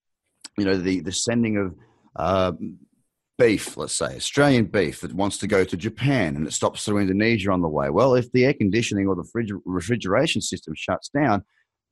you 0.58 0.64
know, 0.64 0.76
the, 0.76 1.00
the 1.00 1.12
sending 1.12 1.56
of 1.56 1.74
uh, 2.16 2.52
beef, 3.40 3.78
let's 3.78 3.96
say, 3.96 4.16
Australian 4.16 4.66
beef 4.66 5.00
that 5.00 5.14
wants 5.14 5.38
to 5.38 5.46
go 5.46 5.64
to 5.64 5.76
Japan 5.76 6.36
and 6.36 6.46
it 6.46 6.52
stops 6.52 6.84
through 6.84 6.98
Indonesia 6.98 7.50
on 7.50 7.62
the 7.62 7.68
way. 7.68 7.88
Well, 7.88 8.14
if 8.14 8.30
the 8.32 8.44
air 8.44 8.52
conditioning 8.52 9.08
or 9.08 9.16
the 9.16 9.60
refrigeration 9.64 10.42
system 10.42 10.74
shuts 10.76 11.08
down, 11.08 11.42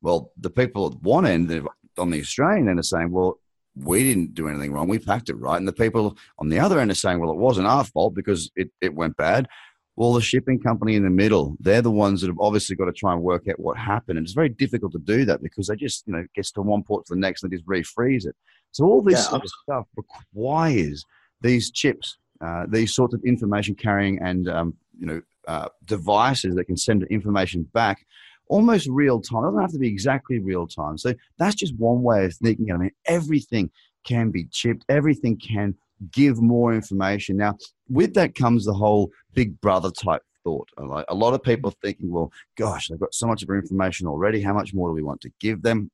well, 0.03 0.31
the 0.37 0.51
people 0.51 0.87
at 0.89 1.03
one 1.03 1.25
end 1.25 1.67
on 1.97 2.11
the 2.11 2.21
Australian 2.21 2.69
end 2.69 2.79
are 2.79 2.83
saying, 2.83 3.11
well, 3.11 3.41
we 3.75 4.05
didn't 4.05 4.35
do 4.35 4.47
anything 4.47 4.73
wrong. 4.73 4.89
We 4.89 4.99
packed 4.99 5.31
it 5.31 5.37
right. 5.37 5.57
And 5.57 5.67
the 5.67 5.73
people 5.73 6.19
on 6.39 6.51
the 6.51 6.59
other 6.59 6.81
end 6.81 6.91
are 6.91 6.95
saying, 6.95 7.19
well, 7.19 7.31
it 7.31 7.39
wasn't 7.39 7.67
our 7.67 7.85
fault 7.85 8.15
because 8.15 8.51
it, 8.55 8.71
it 8.83 8.95
went 8.95 9.17
bad. 9.17 9.49
Well, 9.97 10.13
the 10.13 10.21
shipping 10.21 10.61
company 10.61 10.97
in 10.97 11.03
the 11.03 11.11
middle, 11.11 11.57
they're 11.61 11.83
the 11.83 11.91
ones 11.91 12.21
that 12.21 12.29
have 12.29 12.39
obviously 12.39 12.77
got 12.77 12.85
to 12.85 12.93
try 12.93 13.15
and 13.15 13.23
work 13.23 13.49
out 13.49 13.59
what 13.59 13.79
happened. 13.79 14.19
And 14.19 14.27
it's 14.27 14.35
very 14.35 14.51
difficult 14.51 14.93
to 14.93 14.99
do 14.99 15.25
that 15.25 15.43
because 15.43 15.69
they 15.69 15.77
just, 15.77 16.07
you 16.07 16.13
know, 16.13 16.25
gets 16.35 16.53
to 16.53 16.63
one 16.63 16.83
port 16.83 17.07
to 17.07 17.15
the 17.15 17.21
next 17.21 17.43
and 17.43 17.51
they 17.51 17.57
just 17.57 17.67
refreeze 17.67 18.27
it. 18.27 18.37
So 18.73 18.85
all 18.85 19.01
this 19.01 19.15
yeah, 19.15 19.31
sort 19.31 19.45
of 19.45 19.51
stuff 19.63 19.87
requires 19.97 21.05
these 21.41 21.71
chips, 21.71 22.19
uh, 22.41 22.67
these 22.69 22.95
sorts 22.95 23.15
of 23.15 23.23
information 23.25 23.75
carrying 23.75 24.21
and, 24.21 24.49
um, 24.49 24.75
you 24.99 25.07
know, 25.07 25.23
uh, 25.47 25.69
devices 25.85 26.55
that 26.55 26.65
can 26.65 26.77
send 26.77 27.03
information 27.05 27.63
back 27.73 28.05
almost 28.49 28.89
real 28.89 29.21
time. 29.21 29.45
It 29.45 29.47
doesn't 29.47 29.61
have 29.61 29.73
to 29.73 29.79
be 29.79 29.89
exactly 29.89 30.39
real 30.39 30.67
time. 30.67 30.99
So 30.99 31.15
that's 31.39 31.55
just 31.55 31.75
one 31.77 32.03
way 32.03 32.25
of 32.27 32.35
thinking. 32.35 32.73
I 32.73 32.77
mean, 32.77 32.91
everything 33.07 33.71
can 34.05 34.31
be 34.31 34.47
chipped, 34.51 34.85
everything 34.89 35.39
can 35.39 35.75
give 36.13 36.41
more 36.41 36.75
information. 36.75 37.37
Now, 37.37 37.57
with 37.89 38.15
that 38.15 38.35
comes 38.35 38.65
the 38.65 38.75
whole 38.75 39.11
big 39.35 39.61
brother 39.61 39.91
type 39.91 40.23
thought. 40.45 40.69
A 41.09 41.15
lot 41.15 41.35
of 41.35 41.43
people 41.43 41.73
thinking, 41.83 42.11
well, 42.11 42.33
gosh, 42.57 42.89
they've 42.89 43.01
got 43.01 43.15
so 43.15 43.27
much 43.27 43.43
of 43.43 43.51
information 43.51 44.07
already. 44.07 44.41
How 44.41 44.55
much 44.55 44.73
more 44.73 44.89
do 44.89 44.95
we 44.95 45.03
want 45.03 45.21
to 45.23 45.31
give 45.41 45.63
them? 45.63 45.91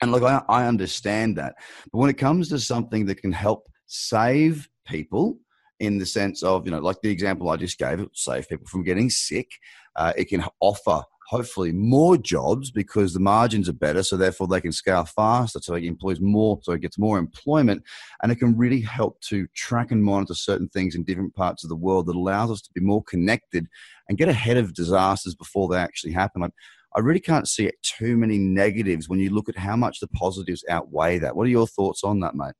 And 0.00 0.12
look, 0.12 0.22
I, 0.22 0.42
I 0.48 0.66
understand 0.66 1.36
that. 1.38 1.54
But 1.90 1.98
when 1.98 2.10
it 2.10 2.18
comes 2.18 2.48
to 2.50 2.58
something 2.58 3.06
that 3.06 3.20
can 3.20 3.32
help 3.32 3.68
save 3.86 4.68
people, 4.88 5.38
in 5.80 5.98
the 5.98 6.06
sense 6.06 6.42
of, 6.42 6.64
you 6.66 6.72
know, 6.72 6.80
like 6.80 7.00
the 7.02 7.10
example 7.10 7.48
I 7.48 7.56
just 7.56 7.78
gave, 7.78 8.00
it 8.00 8.08
save 8.14 8.48
people 8.48 8.66
from 8.66 8.82
getting 8.82 9.10
sick. 9.10 9.48
Uh, 9.94 10.12
it 10.16 10.28
can 10.28 10.44
offer 10.60 11.02
hopefully 11.28 11.72
more 11.72 12.16
jobs 12.16 12.70
because 12.70 13.12
the 13.12 13.20
margins 13.20 13.68
are 13.68 13.74
better, 13.74 14.02
so 14.02 14.16
therefore 14.16 14.48
they 14.48 14.62
can 14.62 14.72
scale 14.72 15.04
faster, 15.04 15.60
so 15.62 15.74
it 15.74 15.84
employs 15.84 16.20
more, 16.20 16.58
so 16.62 16.72
it 16.72 16.80
gets 16.80 16.98
more 16.98 17.18
employment, 17.18 17.82
and 18.22 18.32
it 18.32 18.36
can 18.36 18.56
really 18.56 18.80
help 18.80 19.20
to 19.20 19.46
track 19.54 19.90
and 19.90 20.02
monitor 20.02 20.34
certain 20.34 20.68
things 20.70 20.94
in 20.94 21.04
different 21.04 21.34
parts 21.34 21.64
of 21.64 21.68
the 21.68 21.76
world 21.76 22.06
that 22.06 22.16
allows 22.16 22.50
us 22.50 22.62
to 22.62 22.70
be 22.74 22.80
more 22.80 23.02
connected 23.04 23.66
and 24.08 24.16
get 24.16 24.30
ahead 24.30 24.56
of 24.56 24.72
disasters 24.72 25.34
before 25.34 25.68
they 25.68 25.76
actually 25.76 26.12
happen. 26.12 26.42
I, 26.42 26.48
I 26.96 27.00
really 27.00 27.20
can't 27.20 27.46
see 27.46 27.70
too 27.82 28.16
many 28.16 28.38
negatives 28.38 29.06
when 29.06 29.20
you 29.20 29.28
look 29.28 29.50
at 29.50 29.58
how 29.58 29.76
much 29.76 30.00
the 30.00 30.08
positives 30.08 30.64
outweigh 30.70 31.18
that. 31.18 31.36
What 31.36 31.46
are 31.46 31.50
your 31.50 31.66
thoughts 31.66 32.04
on 32.04 32.20
that, 32.20 32.34
mate? 32.34 32.54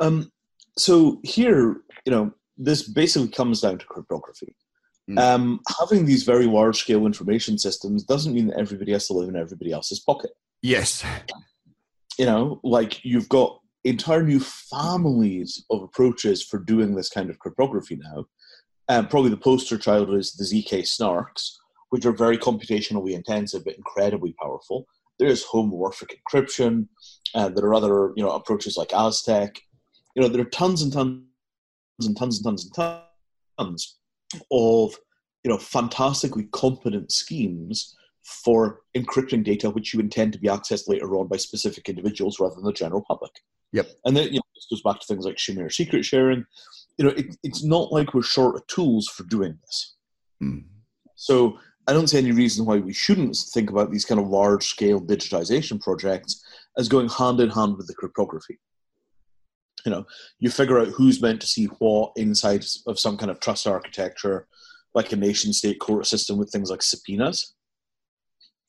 Um, 0.00 0.32
so 0.76 1.20
here, 1.22 1.82
you 2.04 2.12
know, 2.12 2.32
this 2.56 2.88
basically 2.88 3.28
comes 3.28 3.60
down 3.60 3.78
to 3.78 3.86
cryptography. 3.86 4.54
Mm. 5.10 5.18
Um, 5.18 5.60
having 5.80 6.04
these 6.04 6.22
very 6.22 6.46
large 6.46 6.78
scale 6.78 7.06
information 7.06 7.58
systems 7.58 8.04
doesn't 8.04 8.34
mean 8.34 8.48
that 8.48 8.58
everybody 8.58 8.92
has 8.92 9.06
to 9.08 9.14
live 9.14 9.28
in 9.28 9.36
everybody 9.36 9.72
else's 9.72 10.00
pocket. 10.00 10.30
Yes. 10.62 11.04
You 12.18 12.26
know, 12.26 12.60
like 12.62 13.04
you've 13.04 13.28
got 13.28 13.60
entire 13.84 14.22
new 14.22 14.40
families 14.40 15.64
of 15.70 15.82
approaches 15.82 16.42
for 16.42 16.58
doing 16.58 16.94
this 16.94 17.08
kind 17.08 17.30
of 17.30 17.38
cryptography 17.38 17.96
now. 17.96 18.26
Um, 18.88 19.08
probably 19.08 19.30
the 19.30 19.36
poster 19.36 19.78
child 19.78 20.12
is 20.14 20.32
the 20.32 20.44
zk-SNARKs, 20.44 21.52
which 21.90 22.04
are 22.04 22.12
very 22.12 22.36
computationally 22.36 23.12
intensive 23.12 23.64
but 23.64 23.76
incredibly 23.76 24.34
powerful. 24.34 24.86
There 25.18 25.28
is 25.28 25.44
homomorphic 25.44 26.10
encryption. 26.18 26.88
Uh, 27.34 27.48
there 27.48 27.64
are 27.66 27.74
other, 27.74 28.12
you 28.16 28.22
know, 28.22 28.30
approaches 28.30 28.76
like 28.76 28.92
Aztec. 28.92 29.60
You 30.14 30.22
know, 30.22 30.28
there 30.28 30.42
are 30.42 30.50
tons 30.50 30.82
and 30.82 30.92
tons 30.92 31.22
and 32.00 32.16
tons 32.16 32.38
and 32.38 32.46
tons 32.46 32.64
and 32.64 32.74
tons 33.58 33.98
of 34.50 34.94
you 35.44 35.50
know 35.50 35.58
fantastically 35.58 36.44
competent 36.52 37.12
schemes 37.12 37.96
for 38.22 38.80
encrypting 38.96 39.42
data 39.42 39.70
which 39.70 39.94
you 39.94 40.00
intend 40.00 40.32
to 40.32 40.38
be 40.38 40.48
accessed 40.48 40.88
later 40.88 41.16
on 41.16 41.26
by 41.26 41.36
specific 41.36 41.88
individuals 41.88 42.38
rather 42.38 42.54
than 42.54 42.64
the 42.64 42.72
general 42.72 43.02
public. 43.06 43.32
Yep. 43.72 43.88
And 44.04 44.16
then 44.16 44.28
you 44.28 44.34
know, 44.34 44.42
this 44.54 44.66
goes 44.70 44.82
back 44.82 45.00
to 45.00 45.06
things 45.06 45.24
like 45.24 45.36
Shamir 45.36 45.72
secret 45.72 46.04
sharing. 46.04 46.44
You 46.98 47.06
know, 47.06 47.12
it, 47.12 47.36
it's 47.42 47.64
not 47.64 47.92
like 47.92 48.14
we're 48.14 48.22
short 48.22 48.56
of 48.56 48.66
tools 48.66 49.08
for 49.08 49.22
doing 49.24 49.58
this. 49.64 49.96
Mm. 50.42 50.64
So 51.16 51.58
I 51.86 51.92
don't 51.92 52.08
see 52.08 52.18
any 52.18 52.32
reason 52.32 52.66
why 52.66 52.78
we 52.78 52.92
shouldn't 52.92 53.36
think 53.36 53.70
about 53.70 53.90
these 53.90 54.04
kind 54.04 54.20
of 54.20 54.28
large 54.28 54.66
scale 54.66 55.00
digitization 55.00 55.80
projects 55.80 56.44
as 56.76 56.88
going 56.88 57.08
hand 57.08 57.40
in 57.40 57.50
hand 57.50 57.76
with 57.76 57.86
the 57.86 57.94
cryptography 57.94 58.58
you 59.84 59.90
know 59.90 60.06
you 60.38 60.50
figure 60.50 60.78
out 60.78 60.88
who's 60.88 61.22
meant 61.22 61.40
to 61.40 61.46
see 61.46 61.66
what 61.78 62.12
inside 62.16 62.64
of 62.86 62.98
some 62.98 63.16
kind 63.16 63.30
of 63.30 63.40
trust 63.40 63.66
architecture 63.66 64.46
like 64.94 65.12
a 65.12 65.16
nation 65.16 65.52
state 65.52 65.78
court 65.78 66.06
system 66.06 66.36
with 66.36 66.50
things 66.50 66.70
like 66.70 66.82
subpoenas. 66.82 67.54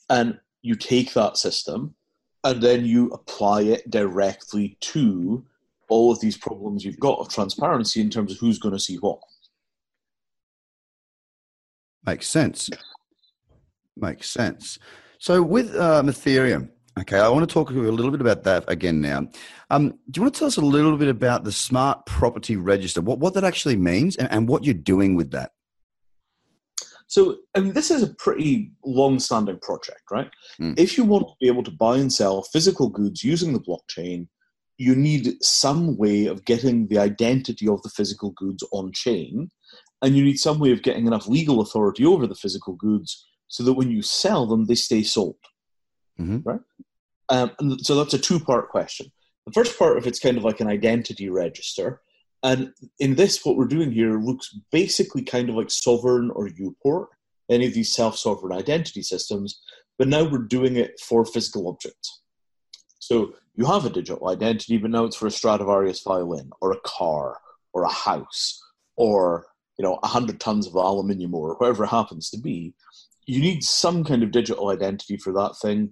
And 0.10 0.40
you 0.62 0.76
take 0.76 1.14
that 1.14 1.38
system 1.38 1.96
and 2.44 2.62
then 2.62 2.86
you 2.86 3.10
apply 3.10 3.62
it 3.64 3.90
directly 3.90 4.78
to 4.82 5.46
all 5.90 6.12
of 6.12 6.20
these 6.20 6.38
problems 6.38 6.86
you've 6.86 7.00
got 7.00 7.20
of 7.20 7.30
transparency 7.30 8.02
in 8.02 8.10
terms 8.10 8.32
of 8.32 8.38
who's 8.40 8.60
going 8.60 8.74
to 8.74 8.80
see 8.80 8.98
what. 8.98 9.20
Makes 12.06 12.28
sense. 12.28 12.70
Makes 13.96 14.30
sense. 14.30 14.80
So 15.20 15.42
with 15.42 15.76
um, 15.76 16.08
Mattereum 16.08 16.70
Okay, 17.00 17.18
I 17.18 17.30
want 17.30 17.48
to 17.48 17.54
talk 17.54 17.70
to 17.70 17.74
you 17.74 17.90
a 17.90 17.92
little 17.92 18.12
bit 18.12 18.20
about 18.20 18.44
that 18.44 18.66
again 18.68 19.00
now. 19.00 19.28
Um, 19.70 19.90
do 20.10 20.18
you 20.18 20.22
want 20.24 20.34
to 20.34 20.40
tell 20.40 20.48
us 20.48 20.58
a 20.58 20.62
little 20.62 20.98
bit 20.98 21.08
about 21.08 21.46
the 21.46 21.52
Smart 21.52 22.06
Property 22.06 22.58
Register, 22.58 23.02
what, 23.02 23.20
what 23.20 23.34
that 23.36 23.46
actually 23.46 23.78
means, 23.78 24.18
and, 24.18 24.30
and 24.32 24.48
what 24.48 24.66
you're 24.66 24.74
doing 24.74 25.16
with 25.16 25.32
that? 25.32 25.52
So, 27.08 27.38
I 27.56 27.62
mean, 27.62 27.74
this 27.74 27.92
is 27.92 28.04
a 28.04 28.14
pretty 28.16 28.72
long 28.86 29.20
standing 29.20 29.60
project, 29.60 30.02
right? 30.12 30.30
Mm. 30.60 30.78
If 30.78 30.98
you 30.98 31.06
want 31.06 31.28
to 31.28 31.34
be 31.40 31.48
able 31.48 31.64
to 31.64 31.72
buy 31.72 31.98
and 31.98 32.12
sell 32.12 32.44
physical 32.44 32.90
goods 32.90 33.24
using 33.24 33.54
the 33.54 33.60
blockchain, 33.60 34.28
you 34.78 34.96
need 34.96 35.42
some 35.42 35.98
way 35.98 36.26
of 36.26 36.44
getting 36.44 36.88
the 36.88 36.98
identity 36.98 37.68
of 37.68 37.82
the 37.84 37.90
physical 37.90 38.32
goods 38.32 38.64
on 38.74 38.92
chain, 38.92 39.50
and 40.02 40.16
you 40.16 40.24
need 40.24 40.40
some 40.40 40.60
way 40.60 40.72
of 40.72 40.84
getting 40.84 41.08
enough 41.08 41.28
legal 41.28 41.62
authority 41.62 42.06
over 42.06 42.28
the 42.28 42.36
physical 42.36 42.74
goods 42.74 43.28
so 43.48 43.64
that 43.64 43.74
when 43.74 43.92
you 43.92 44.02
sell 44.02 44.46
them, 44.46 44.66
they 44.66 44.76
stay 44.76 45.04
sold 45.04 45.36
mm-hmm. 46.22 46.50
right? 46.50 46.60
Um, 47.30 47.52
and 47.60 47.86
so 47.86 47.96
that's 47.96 48.14
a 48.14 48.20
two 48.20 48.40
part 48.40 48.70
question. 48.70 49.12
The 49.46 49.54
first 49.54 49.78
part 49.78 49.98
of 49.98 50.06
it's 50.06 50.20
kind 50.20 50.38
of 50.38 50.44
like 50.44 50.60
an 50.60 50.68
identity 50.68 51.30
register. 51.30 52.02
And 52.44 52.74
in 53.00 53.16
this, 53.16 53.46
what 53.46 53.56
we're 53.56 53.66
doing 53.66 53.92
here 53.92 54.20
looks 54.20 54.56
basically 54.72 55.24
kind 55.24 55.50
of 55.50 55.56
like 55.56 55.68
Sovrin 55.68 56.30
or 56.34 56.50
uPort, 56.50 57.08
any 57.50 57.68
of 57.68 57.74
these 57.74 57.94
self 57.94 58.18
sovereign 58.18 58.58
identity 58.58 59.02
systems. 59.02 59.62
but 59.98 60.08
now 60.08 60.24
we're 60.24 60.40
doing 60.40 60.78
it 60.78 61.00
for 61.00 61.26
physical 61.26 61.68
objects. 61.68 62.22
So 63.00 63.34
you 63.56 63.66
have 63.66 63.86
a 63.86 63.90
digital 63.90 64.30
identity, 64.30 64.78
but 64.78 64.90
now 64.90 65.06
it's 65.06 65.16
for 65.16 65.28
a 65.28 65.32
Stradivarius 65.32 66.02
violin 66.02 66.50
or 66.62 66.72
a 66.72 66.80
car 66.84 67.40
or 67.74 67.84
a 67.84 67.92
house 67.92 68.60
or 68.96 69.46
you 69.82 69.88
know, 69.88 69.98
100 70.02 70.40
tons 70.40 70.68
of 70.68 70.76
aluminium 70.76 71.34
or 71.34 71.56
whatever 71.56 71.86
it 71.86 71.88
happens 71.88 72.30
to 72.30 72.38
be, 72.38 72.72
you 73.26 73.42
need 73.42 73.64
some 73.64 74.04
kind 74.04 74.22
of 74.22 74.30
digital 74.30 74.70
identity 74.70 75.18
for 75.18 75.34
that 75.34 75.56
thing. 75.60 75.92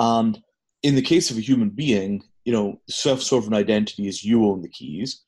And 0.00 0.42
in 0.82 0.94
the 0.94 1.02
case 1.02 1.30
of 1.30 1.36
a 1.36 1.42
human 1.42 1.68
being, 1.68 2.24
you 2.44 2.54
know, 2.54 2.80
self 2.88 3.22
sovereign 3.22 3.54
identity 3.54 4.08
is 4.08 4.24
you 4.24 4.46
own 4.46 4.62
the 4.62 4.68
keys. 4.68 5.22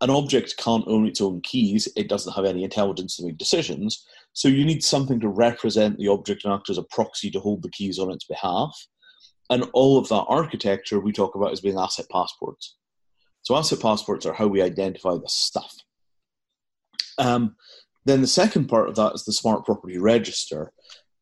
An 0.00 0.10
object 0.10 0.56
can't 0.58 0.86
own 0.88 1.06
its 1.06 1.20
own 1.20 1.40
keys, 1.42 1.88
it 1.96 2.08
doesn't 2.08 2.32
have 2.32 2.44
any 2.44 2.64
intelligence 2.64 3.16
to 3.16 3.24
make 3.24 3.38
decisions. 3.38 4.04
So 4.32 4.48
you 4.48 4.64
need 4.64 4.82
something 4.82 5.20
to 5.20 5.28
represent 5.28 5.98
the 5.98 6.08
object 6.08 6.44
and 6.44 6.52
act 6.52 6.68
as 6.68 6.78
a 6.78 6.84
proxy 6.90 7.30
to 7.30 7.40
hold 7.40 7.62
the 7.62 7.70
keys 7.70 8.00
on 8.00 8.10
its 8.10 8.24
behalf. 8.24 8.76
And 9.50 9.64
all 9.72 9.98
of 9.98 10.08
that 10.08 10.24
architecture 10.28 10.98
we 10.98 11.12
talk 11.12 11.36
about 11.36 11.52
as 11.52 11.60
being 11.60 11.78
asset 11.78 12.06
passports. 12.10 12.76
So 13.42 13.56
asset 13.56 13.80
passports 13.80 14.26
are 14.26 14.34
how 14.34 14.48
we 14.48 14.62
identify 14.62 15.14
the 15.14 15.28
stuff. 15.28 15.74
Um, 17.18 17.54
then 18.04 18.20
the 18.20 18.26
second 18.26 18.66
part 18.66 18.88
of 18.88 18.96
that 18.96 19.14
is 19.14 19.24
the 19.24 19.32
smart 19.32 19.64
property 19.64 19.98
register. 19.98 20.72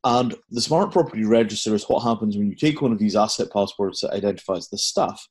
And 0.07 0.37
the 0.51 0.61
smart 0.61 0.92
property 0.92 1.25
register 1.25 1.75
is 1.75 1.83
what 1.88 2.05
happens 2.05 2.37
when 2.37 2.47
you 2.47 2.55
take 2.55 2.81
one 2.81 2.92
of 2.92 2.99
these 2.99 3.16
asset 3.16 3.53
passports 3.53 4.03
that 4.03 4.12
identifies 4.12 4.69
the 4.69 4.79
stuff 4.79 5.27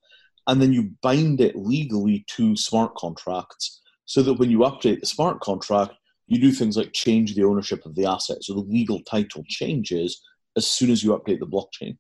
and 0.48 0.62
then 0.62 0.74
you 0.74 0.92
bind 1.02 1.40
it 1.40 1.56
legally 1.56 2.26
to 2.36 2.58
smart 2.58 2.94
contracts 2.96 3.82
so 4.04 4.22
that 4.22 4.34
when 4.34 4.52
you 4.52 4.60
update 4.60 5.00
the 5.00 5.06
smart 5.06 5.40
contract, 5.40 5.94
you 6.28 6.42
do 6.42 6.52
things 6.52 6.76
like 6.76 6.92
change 6.92 7.36
the 7.36 7.46
ownership 7.46 7.86
of 7.86 7.96
the 7.96 8.06
asset. 8.06 8.44
So 8.44 8.54
the 8.54 8.60
legal 8.60 9.00
title 9.04 9.46
changes 9.48 10.22
as 10.58 10.68
soon 10.68 10.92
as 10.92 11.02
you 11.02 11.12
update 11.12 11.40
the 11.40 11.48
blockchain. 11.48 11.98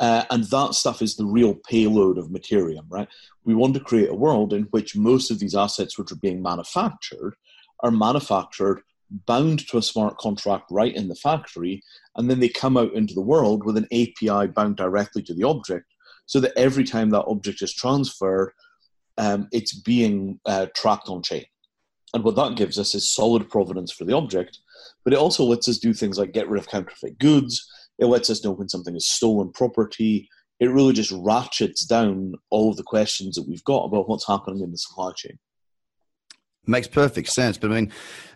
Uh, 0.00 0.24
and 0.30 0.42
that 0.44 0.74
stuff 0.74 1.00
is 1.00 1.14
the 1.14 1.24
real 1.24 1.54
payload 1.54 2.18
of 2.18 2.30
Mattereum, 2.30 2.86
right? 2.88 3.08
We 3.44 3.54
want 3.54 3.74
to 3.74 3.80
create 3.80 4.08
a 4.08 4.14
world 4.14 4.52
in 4.52 4.64
which 4.64 4.96
most 4.96 5.30
of 5.30 5.38
these 5.38 5.54
assets 5.54 5.96
which 5.96 6.10
are 6.10 6.16
being 6.16 6.42
manufactured 6.42 7.36
are 7.84 7.92
manufactured, 7.92 8.82
bound 9.26 9.66
to 9.68 9.78
a 9.78 9.82
smart 9.82 10.16
contract 10.18 10.66
right 10.70 10.94
in 10.94 11.08
the 11.08 11.14
factory, 11.14 11.82
and 12.16 12.30
then 12.30 12.40
they 12.40 12.48
come 12.48 12.76
out 12.76 12.92
into 12.94 13.14
the 13.14 13.20
world 13.20 13.64
with 13.64 13.76
an 13.76 13.86
API 13.92 14.46
bound 14.48 14.76
directly 14.76 15.22
to 15.22 15.34
the 15.34 15.44
object, 15.44 15.86
so 16.26 16.40
that 16.40 16.56
every 16.56 16.84
time 16.84 17.10
that 17.10 17.24
object 17.26 17.62
is 17.62 17.74
transferred, 17.74 18.52
um, 19.18 19.48
it's 19.52 19.74
being 19.74 20.40
uh, 20.46 20.66
tracked 20.74 21.08
on 21.08 21.22
chain. 21.22 21.44
And 22.14 22.24
what 22.24 22.36
that 22.36 22.56
gives 22.56 22.78
us 22.78 22.94
is 22.94 23.12
solid 23.12 23.48
provenance 23.48 23.92
for 23.92 24.04
the 24.04 24.16
object, 24.16 24.58
but 25.04 25.12
it 25.12 25.18
also 25.18 25.44
lets 25.44 25.68
us 25.68 25.78
do 25.78 25.92
things 25.92 26.18
like 26.18 26.32
get 26.32 26.48
rid 26.48 26.60
of 26.60 26.68
counterfeit 26.68 27.18
goods 27.18 27.66
it 28.00 28.06
lets 28.06 28.30
us 28.30 28.42
know 28.42 28.52
when 28.52 28.68
something 28.68 28.96
is 28.96 29.06
stolen 29.06 29.52
property. 29.52 30.28
It 30.58 30.70
really 30.70 30.94
just 30.94 31.12
ratchets 31.12 31.84
down 31.84 32.32
all 32.48 32.70
of 32.70 32.76
the 32.76 32.82
questions 32.82 33.36
that 33.36 33.46
we've 33.46 33.64
got 33.64 33.84
about 33.84 34.08
what's 34.08 34.26
happening 34.26 34.62
in 34.62 34.72
the 34.72 34.78
supply 34.78 35.12
chain. 35.14 35.38
Makes 36.66 36.88
perfect 36.88 37.28
sense, 37.28 37.58
but 37.58 37.70
I 37.70 37.74
mean, 37.74 37.92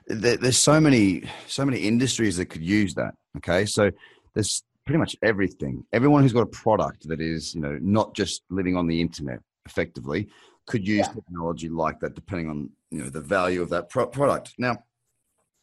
there's 0.07 0.59
so 0.59 0.81
many 0.81 1.25
so 1.47 1.64
many 1.64 1.79
industries 1.81 2.37
that 2.37 2.47
could 2.47 2.62
use 2.62 2.95
that. 2.95 3.14
Okay, 3.38 3.67
so 3.67 3.90
there's 4.35 4.62
pretty 4.85 4.99
much 4.99 5.17
everything. 5.23 5.85
Everyone 5.93 6.23
who's 6.23 6.33
got 6.33 6.43
a 6.43 6.47
product 6.47 7.09
that 7.09 7.21
is, 7.21 7.55
you 7.55 7.61
know, 7.61 7.79
not 7.81 8.14
just 8.14 8.43
living 8.51 8.77
on 8.77 8.87
the 8.87 9.01
internet 9.01 9.40
effectively, 9.67 10.29
could 10.67 10.87
use 10.87 11.07
yeah. 11.07 11.12
technology 11.12 11.69
like 11.69 12.01
that, 12.01 12.14
depending 12.14 12.49
on 12.49 12.71
you 12.90 13.03
know 13.03 13.11
the 13.11 13.21
value 13.21 13.62
of 13.62 13.71
that 13.71 13.88
pro- 13.88 14.07
product. 14.07 14.55
Now, 14.59 14.79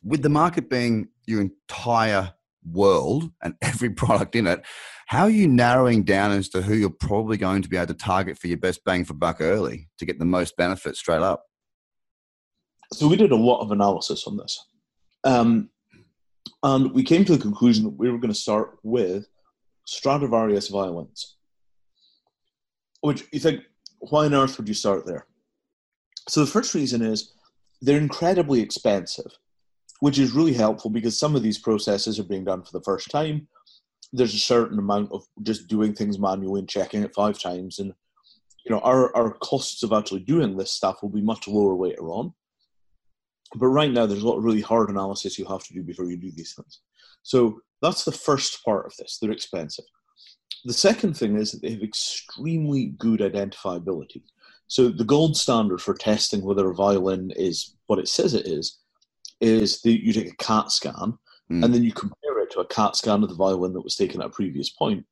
with 0.04 0.22
the 0.22 0.30
market 0.30 0.70
being 0.70 1.10
your 1.26 1.42
entire 1.42 2.34
world 2.70 3.32
and 3.42 3.56
every 3.62 3.90
product 3.90 4.36
in 4.36 4.48
it, 4.48 4.64
how 5.08 5.24
are 5.24 5.30
you 5.30 5.48
narrowing 5.48 6.04
down 6.04 6.32
as 6.32 6.50
to 6.50 6.62
who 6.62 6.74
you're 6.74 6.90
probably 6.90 7.38
going 7.38 7.62
to 7.62 7.70
be 7.70 7.78
able 7.78 7.88
to 7.88 7.94
target 7.94 8.38
for 8.38 8.48
your 8.48 8.58
best 8.58 8.84
bang 8.86 9.06
for 9.06 9.14
buck 9.14 9.42
early 9.42 9.90
to 9.98 10.06
get 10.06 10.20
the 10.20 10.26
most 10.26 10.56
benefit 10.58 10.96
straight 10.96 11.22
up? 11.22 11.44
So 12.94 13.08
we 13.08 13.16
did 13.16 13.32
a 13.32 13.36
lot 13.36 13.62
of 13.62 13.72
analysis 13.72 14.28
on 14.28 14.38
this. 14.38 14.66
Um, 15.24 15.70
and 16.64 16.92
we 16.92 17.04
came 17.04 17.26
to 17.26 17.36
the 17.36 17.42
conclusion 17.42 17.86
that 17.86 17.98
we 17.98 18.10
were 18.10 18.18
going 18.18 18.34
to 18.34 18.40
start 18.40 18.78
with 18.84 19.28
Stradivarius 19.86 20.68
violins. 20.68 21.38
Which 23.02 23.24
you 23.32 23.40
think, 23.40 23.62
why 24.00 24.26
on 24.26 24.34
earth 24.34 24.58
would 24.58 24.68
you 24.68 24.74
start 24.74 25.06
there? 25.06 25.26
So 26.28 26.42
the 26.42 26.52
first 26.52 26.76
reason 26.76 27.02
is 27.02 27.34
they're 27.82 27.98
incredibly 27.98 28.62
expensive 28.62 29.32
which 30.02 30.18
is 30.18 30.34
really 30.34 30.54
helpful 30.54 30.90
because 30.90 31.18
some 31.18 31.36
of 31.36 31.44
these 31.44 31.60
processes 31.60 32.20
are 32.20 32.24
being 32.24 32.44
done 32.44 32.64
for 32.64 32.72
the 32.74 32.84
first 32.84 33.10
time. 33.10 33.48
There's 34.12 34.34
a 34.34 34.40
certain 34.40 34.80
amount 34.80 35.12
of 35.12 35.24
just 35.44 35.68
doing 35.68 35.94
things 35.94 36.20
manually 36.20 36.60
and 36.60 36.68
checking 36.68 37.04
it 37.04 37.14
five 37.14 37.40
times, 37.40 37.80
and 37.80 37.94
you 38.66 38.72
know 38.72 38.80
our 38.80 39.16
our 39.16 39.32
costs 39.36 39.84
of 39.84 39.94
actually 39.94 40.22
doing 40.22 40.58
this 40.58 40.72
stuff 40.72 41.02
will 41.02 41.10
be 41.10 41.22
much 41.22 41.48
lower 41.48 41.76
later 41.76 42.10
on. 42.10 42.34
But 43.56 43.68
right 43.68 43.92
now, 43.92 44.06
there's 44.06 44.24
a 44.24 44.28
lot 44.28 44.38
of 44.38 44.44
really 44.44 44.62
hard 44.62 44.90
analysis 44.90 45.38
you 45.38 45.46
have 45.46 45.64
to 45.66 45.74
do 45.74 45.84
before 45.84 46.06
you 46.06 46.18
do 46.18 46.32
these 46.32 46.54
things. 46.54 46.80
So 47.24 47.62
that's 47.82 48.06
the 48.06 48.12
first 48.12 48.64
part 48.64 48.86
of 48.86 48.94
this. 48.98 49.18
They're 49.18 49.32
expensive. 49.32 49.86
The 50.66 50.74
second 50.74 51.18
thing 51.18 51.38
is 51.38 51.52
that 51.52 51.62
they 51.62 51.72
have 51.72 51.84
extremely 51.84 52.88
good 52.98 53.20
identifiability. 53.20 54.22
So 54.68 54.90
the 54.90 55.04
gold 55.04 55.36
standard 55.36 55.82
for 55.82 55.94
testing 55.94 56.44
whether 56.44 56.70
a 56.70 56.76
violin 56.76 57.32
is 57.36 57.76
what 57.88 58.00
it 58.00 58.08
says 58.08 58.34
it 58.34 58.48
is 58.48 58.80
is 59.42 59.82
that 59.82 60.02
you 60.04 60.14
take 60.14 60.32
a 60.32 60.36
CAT 60.36 60.72
scan 60.72 61.18
mm. 61.52 61.66
and 61.66 61.74
then 61.74 61.84
you 61.84 61.92
compare 61.92 62.40
it 62.40 62.52
to 62.52 62.60
a 62.62 62.66
CAT 62.66 62.96
scan 62.96 63.24
of 63.24 63.30
the 63.30 63.36
violin 63.36 63.74
that 63.74 63.82
was 63.82 63.96
taken 63.96 64.22
at 64.22 64.28
a 64.28 64.30
previous 64.30 64.70
point, 64.70 65.06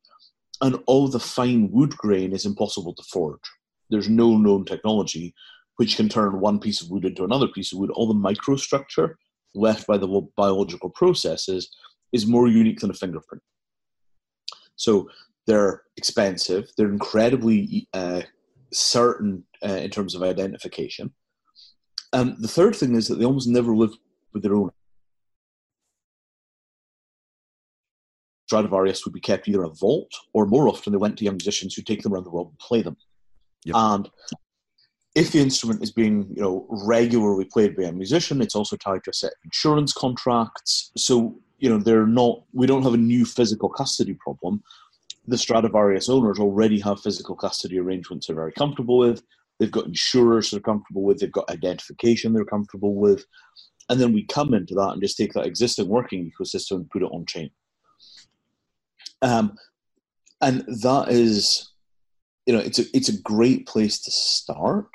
and 0.62 0.78
all 0.86 1.08
the 1.08 1.20
fine 1.20 1.70
wood 1.72 1.98
grain 1.98 2.32
is 2.32 2.46
impossible 2.46 2.94
to 2.94 3.04
forge. 3.12 3.42
There's 3.90 4.08
no 4.08 4.38
known 4.38 4.66
technology 4.66 5.34
which 5.80 5.96
can 5.96 6.10
turn 6.10 6.42
one 6.42 6.60
piece 6.60 6.82
of 6.82 6.90
wood 6.90 7.06
into 7.06 7.24
another 7.24 7.48
piece 7.48 7.72
of 7.72 7.80
wood. 7.80 7.90
All 7.92 8.06
the 8.06 8.14
microstructure 8.14 9.14
left 9.56 9.88
by 9.88 9.98
the 9.98 10.28
biological 10.36 10.90
processes 10.90 11.74
is 12.12 12.28
more 12.28 12.50
unique 12.50 12.82
than 12.82 12.90
a 12.90 12.94
fingerprint. 12.94 13.42
So 14.76 15.10
they're 15.48 15.84
expensive. 15.96 16.70
They're 16.76 16.92
incredibly 16.92 17.88
uh, 17.94 18.24
certain 18.74 19.46
uh, 19.66 19.80
in 19.86 19.90
terms 19.90 20.16
of 20.16 20.22
identification. 20.22 21.14
And 22.12 22.36
the 22.40 22.50
third 22.50 22.76
thing 22.76 22.96
is 22.96 23.08
that 23.08 23.16
they 23.16 23.24
almost 23.24 23.48
never 23.48 23.74
live 23.74 23.94
with 24.34 24.44
their 24.44 24.56
own. 24.56 24.72
Stradivarius 28.48 29.06
would 29.06 29.14
be 29.14 29.22
kept 29.22 29.48
either 29.48 29.64
in 29.64 29.70
a 29.70 29.74
vault 29.76 30.12
or 30.34 30.46
more 30.46 30.68
often 30.68 30.92
they 30.92 30.98
went 30.98 31.18
to 31.20 31.24
young 31.24 31.36
musicians 31.36 31.74
who 31.74 31.84
take 31.84 32.02
them 32.02 32.14
around 32.14 32.26
the 32.26 32.32
world 32.32 32.50
and 32.50 32.60
play 32.60 32.82
them. 32.82 32.98
Yep. 33.64 33.76
And 33.78 34.10
if 35.20 35.32
the 35.32 35.40
instrument 35.40 35.84
is 35.84 35.92
being 35.92 36.28
you 36.36 36.42
know 36.42 36.66
regularly 36.70 37.46
played 37.46 37.76
by 37.76 37.84
a 37.84 37.92
musician, 37.92 38.42
it's 38.42 38.56
also 38.56 38.76
tied 38.78 39.04
to 39.04 39.12
a 39.12 39.14
set 39.14 39.32
of 39.32 39.38
insurance 39.44 39.94
contracts. 39.94 40.92
So 40.98 41.40
you 41.60 41.70
know 41.70 41.78
they're 41.78 42.08
not. 42.08 42.44
We 42.54 42.68
don't 42.68 42.84
have 42.84 42.94
a 42.94 42.98
new 42.98 43.26
physical 43.26 43.70
custody 43.70 44.14
problem. 44.14 44.64
The 45.28 45.38
Stradivarius 45.38 46.10
owners 46.10 46.40
already 46.40 46.80
have 46.80 47.02
physical 47.02 47.36
custody 47.36 47.80
arrangements 47.80 48.28
they're 48.28 48.36
very 48.36 48.54
comfortable 48.54 48.98
with. 48.98 49.22
They've 49.60 49.70
got 49.70 49.86
insurers 49.86 50.50
they're 50.50 50.62
comfortable 50.62 51.04
with. 51.04 51.20
They've 51.20 51.32
got 51.32 51.52
identification 51.52 52.34
they're 52.34 52.46
comfortable 52.46 52.96
with 52.96 53.26
and 53.90 54.00
then 54.00 54.14
we 54.14 54.24
come 54.24 54.54
into 54.54 54.76
that 54.76 54.92
and 54.92 55.02
just 55.02 55.18
take 55.18 55.34
that 55.34 55.48
existing 55.48 55.88
working 55.88 56.32
ecosystem 56.32 56.76
and 56.78 56.90
put 56.90 57.02
it 57.02 57.12
on 57.12 57.26
chain. 57.26 57.50
Um, 59.22 59.58
and 60.42 60.64
that 60.84 61.08
is, 61.10 61.74
you 62.46 62.54
know, 62.54 62.60
it's 62.60 62.80
a 62.80 62.84
it's 62.94 63.10
a 63.10 63.22
great 63.22 63.68
place 63.68 64.00
to 64.02 64.12
start. 64.12 64.88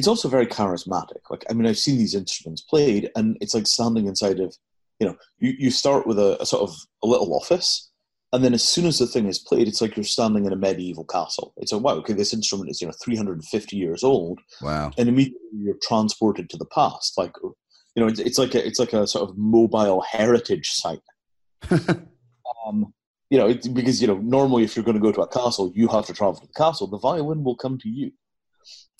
It's 0.00 0.08
also 0.08 0.30
very 0.30 0.46
charismatic. 0.46 1.28
Like 1.28 1.44
I 1.50 1.52
mean, 1.52 1.66
I've 1.66 1.76
seen 1.76 1.98
these 1.98 2.14
instruments 2.14 2.62
played, 2.62 3.10
and 3.16 3.36
it's 3.42 3.52
like 3.52 3.66
standing 3.66 4.06
inside 4.06 4.40
of, 4.40 4.56
you 4.98 5.06
know, 5.06 5.14
you, 5.40 5.52
you 5.58 5.70
start 5.70 6.06
with 6.06 6.18
a, 6.18 6.40
a 6.40 6.46
sort 6.46 6.62
of 6.62 6.74
a 7.04 7.06
little 7.06 7.34
office, 7.34 7.90
and 8.32 8.42
then 8.42 8.54
as 8.54 8.62
soon 8.62 8.86
as 8.86 8.98
the 8.98 9.06
thing 9.06 9.26
is 9.26 9.38
played, 9.38 9.68
it's 9.68 9.82
like 9.82 9.98
you're 9.98 10.04
standing 10.04 10.46
in 10.46 10.54
a 10.54 10.56
medieval 10.56 11.04
castle. 11.04 11.52
It's 11.58 11.70
like, 11.70 11.82
wow, 11.82 11.96
okay, 11.96 12.14
this 12.14 12.32
instrument 12.32 12.70
is 12.70 12.80
you 12.80 12.86
know 12.86 12.94
350 13.04 13.76
years 13.76 14.02
old. 14.02 14.40
Wow. 14.62 14.90
And 14.96 15.06
immediately 15.06 15.50
you're 15.52 15.76
transported 15.82 16.48
to 16.48 16.56
the 16.56 16.72
past. 16.74 17.18
Like 17.18 17.32
you 17.42 18.02
know, 18.02 18.06
it's, 18.06 18.20
it's 18.20 18.38
like 18.38 18.54
a, 18.54 18.66
it's 18.66 18.78
like 18.78 18.94
a 18.94 19.06
sort 19.06 19.28
of 19.28 19.36
mobile 19.36 20.00
heritage 20.00 20.70
site. 20.70 21.02
um, 21.70 22.94
you 23.28 23.36
know, 23.36 23.48
it's 23.48 23.68
because 23.68 24.00
you 24.00 24.06
know 24.06 24.16
normally 24.16 24.64
if 24.64 24.76
you're 24.76 24.84
going 24.86 24.96
to 24.96 25.02
go 25.02 25.12
to 25.12 25.20
a 25.20 25.28
castle, 25.28 25.70
you 25.74 25.88
have 25.88 26.06
to 26.06 26.14
travel 26.14 26.36
to 26.36 26.46
the 26.46 26.54
castle. 26.54 26.86
The 26.86 26.96
violin 26.96 27.44
will 27.44 27.56
come 27.56 27.76
to 27.76 27.88
you, 27.90 28.12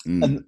mm. 0.05 0.23
and 0.23 0.45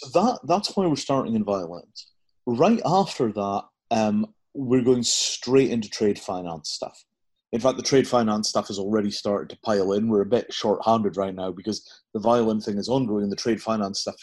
so 0.00 0.20
that 0.20 0.40
that's 0.44 0.76
why 0.76 0.86
we're 0.86 0.96
starting 0.96 1.34
in 1.34 1.44
violins. 1.44 2.12
Right 2.46 2.80
after 2.84 3.32
that, 3.32 3.64
um, 3.90 4.26
we're 4.54 4.82
going 4.82 5.02
straight 5.02 5.70
into 5.70 5.90
trade 5.90 6.18
finance 6.18 6.70
stuff. 6.70 7.04
In 7.52 7.60
fact, 7.60 7.76
the 7.76 7.82
trade 7.82 8.08
finance 8.08 8.48
stuff 8.48 8.68
has 8.68 8.78
already 8.78 9.10
started 9.10 9.50
to 9.50 9.60
pile 9.64 9.92
in. 9.92 10.08
We're 10.08 10.22
a 10.22 10.26
bit 10.26 10.52
short-handed 10.52 11.16
right 11.16 11.34
now 11.34 11.50
because 11.50 11.86
the 12.14 12.20
violin 12.20 12.60
thing 12.60 12.78
is 12.78 12.88
ongoing, 12.88 13.24
and 13.24 13.32
the 13.32 13.36
trade 13.36 13.60
finance 13.60 14.00
stuff 14.00 14.14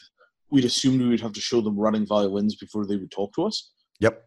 we'd 0.50 0.66
assumed 0.66 1.02
we 1.02 1.10
would 1.10 1.22
have 1.22 1.34
to 1.34 1.42
show 1.42 1.62
them 1.62 1.78
running 1.78 2.06
violins 2.06 2.56
before 2.56 2.86
they 2.86 2.96
would 2.96 3.12
talk 3.12 3.34
to 3.36 3.44
us. 3.44 3.72
Yep. 4.00 4.24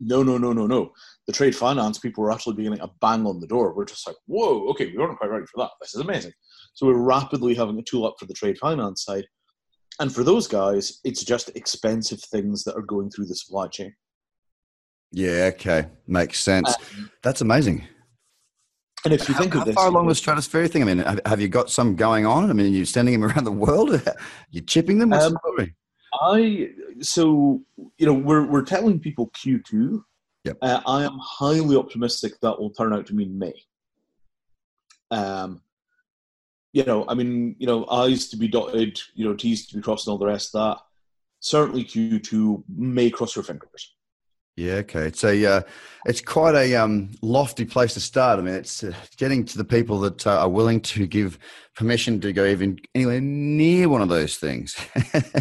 No, 0.00 0.22
no, 0.22 0.36
no, 0.36 0.52
no, 0.52 0.66
no. 0.66 0.92
The 1.26 1.32
trade 1.32 1.56
finance 1.56 1.98
people 1.98 2.22
were 2.22 2.32
actually 2.32 2.56
beginning 2.56 2.80
a 2.80 2.90
bang 3.00 3.24
on 3.24 3.40
the 3.40 3.46
door. 3.46 3.74
We're 3.74 3.84
just 3.84 4.06
like, 4.06 4.16
whoa, 4.26 4.68
okay, 4.70 4.86
we 4.86 4.98
weren't 4.98 5.16
quite 5.16 5.30
ready 5.30 5.46
for 5.46 5.62
that. 5.62 5.70
This 5.80 5.94
is 5.94 6.00
amazing. 6.00 6.32
So 6.74 6.86
we're 6.86 6.98
rapidly 6.98 7.54
having 7.54 7.78
a 7.78 7.82
tool 7.82 8.04
up 8.04 8.16
for 8.18 8.26
the 8.26 8.34
trade 8.34 8.58
finance 8.58 9.04
side. 9.04 9.24
And 10.00 10.12
for 10.12 10.24
those 10.24 10.48
guys, 10.48 11.00
it's 11.04 11.22
just 11.22 11.50
expensive 11.56 12.20
things 12.20 12.64
that 12.64 12.74
are 12.76 12.82
going 12.82 13.10
through 13.10 13.26
the 13.26 13.34
supply 13.34 13.68
chain. 13.68 13.94
Yeah, 15.12 15.50
okay. 15.54 15.86
Makes 16.08 16.40
sense. 16.40 16.68
Um, 16.68 17.10
That's 17.22 17.40
amazing. 17.40 17.86
And 19.04 19.12
if 19.12 19.28
you 19.28 19.34
how, 19.34 19.40
think 19.40 19.54
how 19.54 19.60
of 19.60 19.66
this, 19.66 19.74
How 19.76 19.82
far 19.82 19.90
along 19.90 20.08
the 20.08 20.14
stratospheric 20.14 20.70
thing? 20.70 20.82
I 20.82 20.86
mean, 20.86 20.98
have, 20.98 21.20
have, 21.26 21.40
you 21.40 21.48
got 21.48 21.70
some 21.70 21.94
going 21.94 22.26
on? 22.26 22.50
I 22.50 22.52
mean, 22.52 22.72
you're 22.72 22.86
sending 22.86 23.20
them 23.20 23.24
around 23.30 23.44
the 23.44 23.52
world. 23.52 24.00
you're 24.50 24.64
chipping 24.64 24.98
them. 24.98 25.10
What's 25.10 25.26
um, 25.26 25.36
the? 25.56 25.70
I 26.20 26.70
so 27.00 27.60
you 27.98 28.06
know 28.06 28.14
we're 28.14 28.46
we're 28.46 28.62
telling 28.62 29.00
people 29.00 29.30
Q2. 29.30 30.02
Yep. 30.44 30.58
Uh, 30.60 30.80
I 30.86 31.04
am 31.04 31.18
highly 31.20 31.76
optimistic 31.76 32.34
that 32.40 32.58
will 32.58 32.70
turn 32.70 32.92
out 32.92 33.06
to 33.06 33.14
mean 33.14 33.38
May. 33.38 33.54
Um, 35.10 35.62
you 36.74 36.84
know, 36.84 37.04
I 37.08 37.14
mean, 37.14 37.54
you 37.58 37.68
know, 37.68 37.86
I's 37.86 38.28
to 38.30 38.36
be 38.36 38.48
dotted, 38.48 39.00
you 39.14 39.24
know, 39.24 39.34
T's 39.34 39.68
to 39.68 39.76
be 39.76 39.80
crossed, 39.80 40.08
and 40.08 40.12
all 40.12 40.18
the 40.18 40.26
rest 40.26 40.54
of 40.54 40.76
that. 40.76 40.82
Certainly, 41.38 41.84
Q2 41.84 42.64
may 42.68 43.10
cross 43.10 43.36
your 43.36 43.44
fingers. 43.44 43.94
Yeah, 44.56 44.74
okay. 44.74 45.06
It's 45.06 45.22
a 45.22 45.46
uh, 45.46 45.60
it's 46.04 46.20
quite 46.20 46.56
a 46.56 46.74
um, 46.74 47.12
lofty 47.22 47.64
place 47.64 47.94
to 47.94 48.00
start. 48.00 48.40
I 48.40 48.42
mean, 48.42 48.54
it's 48.54 48.82
uh, 48.82 48.92
getting 49.16 49.44
to 49.44 49.56
the 49.56 49.64
people 49.64 50.00
that 50.00 50.26
uh, 50.26 50.40
are 50.40 50.48
willing 50.48 50.80
to 50.80 51.06
give 51.06 51.38
permission 51.76 52.20
to 52.20 52.32
go 52.32 52.44
even 52.44 52.78
anywhere 52.94 53.20
near 53.20 53.88
one 53.88 54.02
of 54.02 54.08
those 54.08 54.36
things 54.36 54.76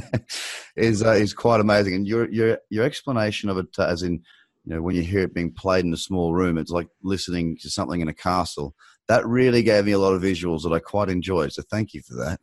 is 0.76 1.02
uh, 1.02 1.12
is 1.12 1.34
quite 1.34 1.62
amazing. 1.62 1.96
And 1.96 2.08
your 2.08 2.30
your 2.30 2.60
your 2.70 2.86
explanation 2.86 3.50
of 3.50 3.58
it, 3.58 3.68
uh, 3.80 3.88
as 3.88 4.04
in, 4.04 4.22
you 4.66 4.76
know, 4.76 4.84
when 4.84 4.96
you 4.96 5.02
hear 5.02 5.22
it 5.22 5.34
being 5.34 5.52
played 5.52 5.84
in 5.84 5.94
a 5.94 5.98
small 5.98 6.34
room, 6.34 6.60
it's 6.60 6.72
like 6.72 6.88
listening 7.04 7.58
to 7.62 7.72
something 7.72 8.02
in 8.02 8.08
a 8.08 8.14
castle. 8.14 8.76
That 9.14 9.28
really 9.28 9.64
gave 9.64 9.86
me 9.86 9.92
a 9.92 10.00
lot 10.00 10.14
of 10.14 10.22
visuals 10.22 10.64
that 10.64 10.74
I 10.74 10.80
quite 10.80 11.10
enjoyed. 11.10 11.54
So 11.54 11.64
thank 11.70 11.94
you 11.94 12.02
for 12.02 12.16
that. 12.16 12.40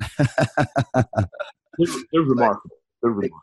they're, 1.78 1.86
they're 2.12 2.22
remarkable. 2.22 2.76
They're 3.02 3.12
remarkable 3.12 3.40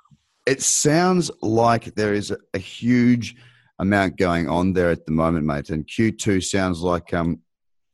it 0.48 0.62
sounds 0.62 1.30
like 1.42 1.94
there 1.96 2.14
is 2.14 2.32
a, 2.32 2.38
a, 2.54 2.58
huge 2.58 3.36
amount 3.80 4.18
going 4.18 4.48
on 4.48 4.72
there 4.72 4.90
at 4.90 5.06
the 5.06 5.12
moment, 5.12 5.46
mate. 5.46 5.70
And 5.70 5.86
Q2 5.86 6.44
sounds 6.44 6.80
like, 6.80 7.14
um, 7.14 7.42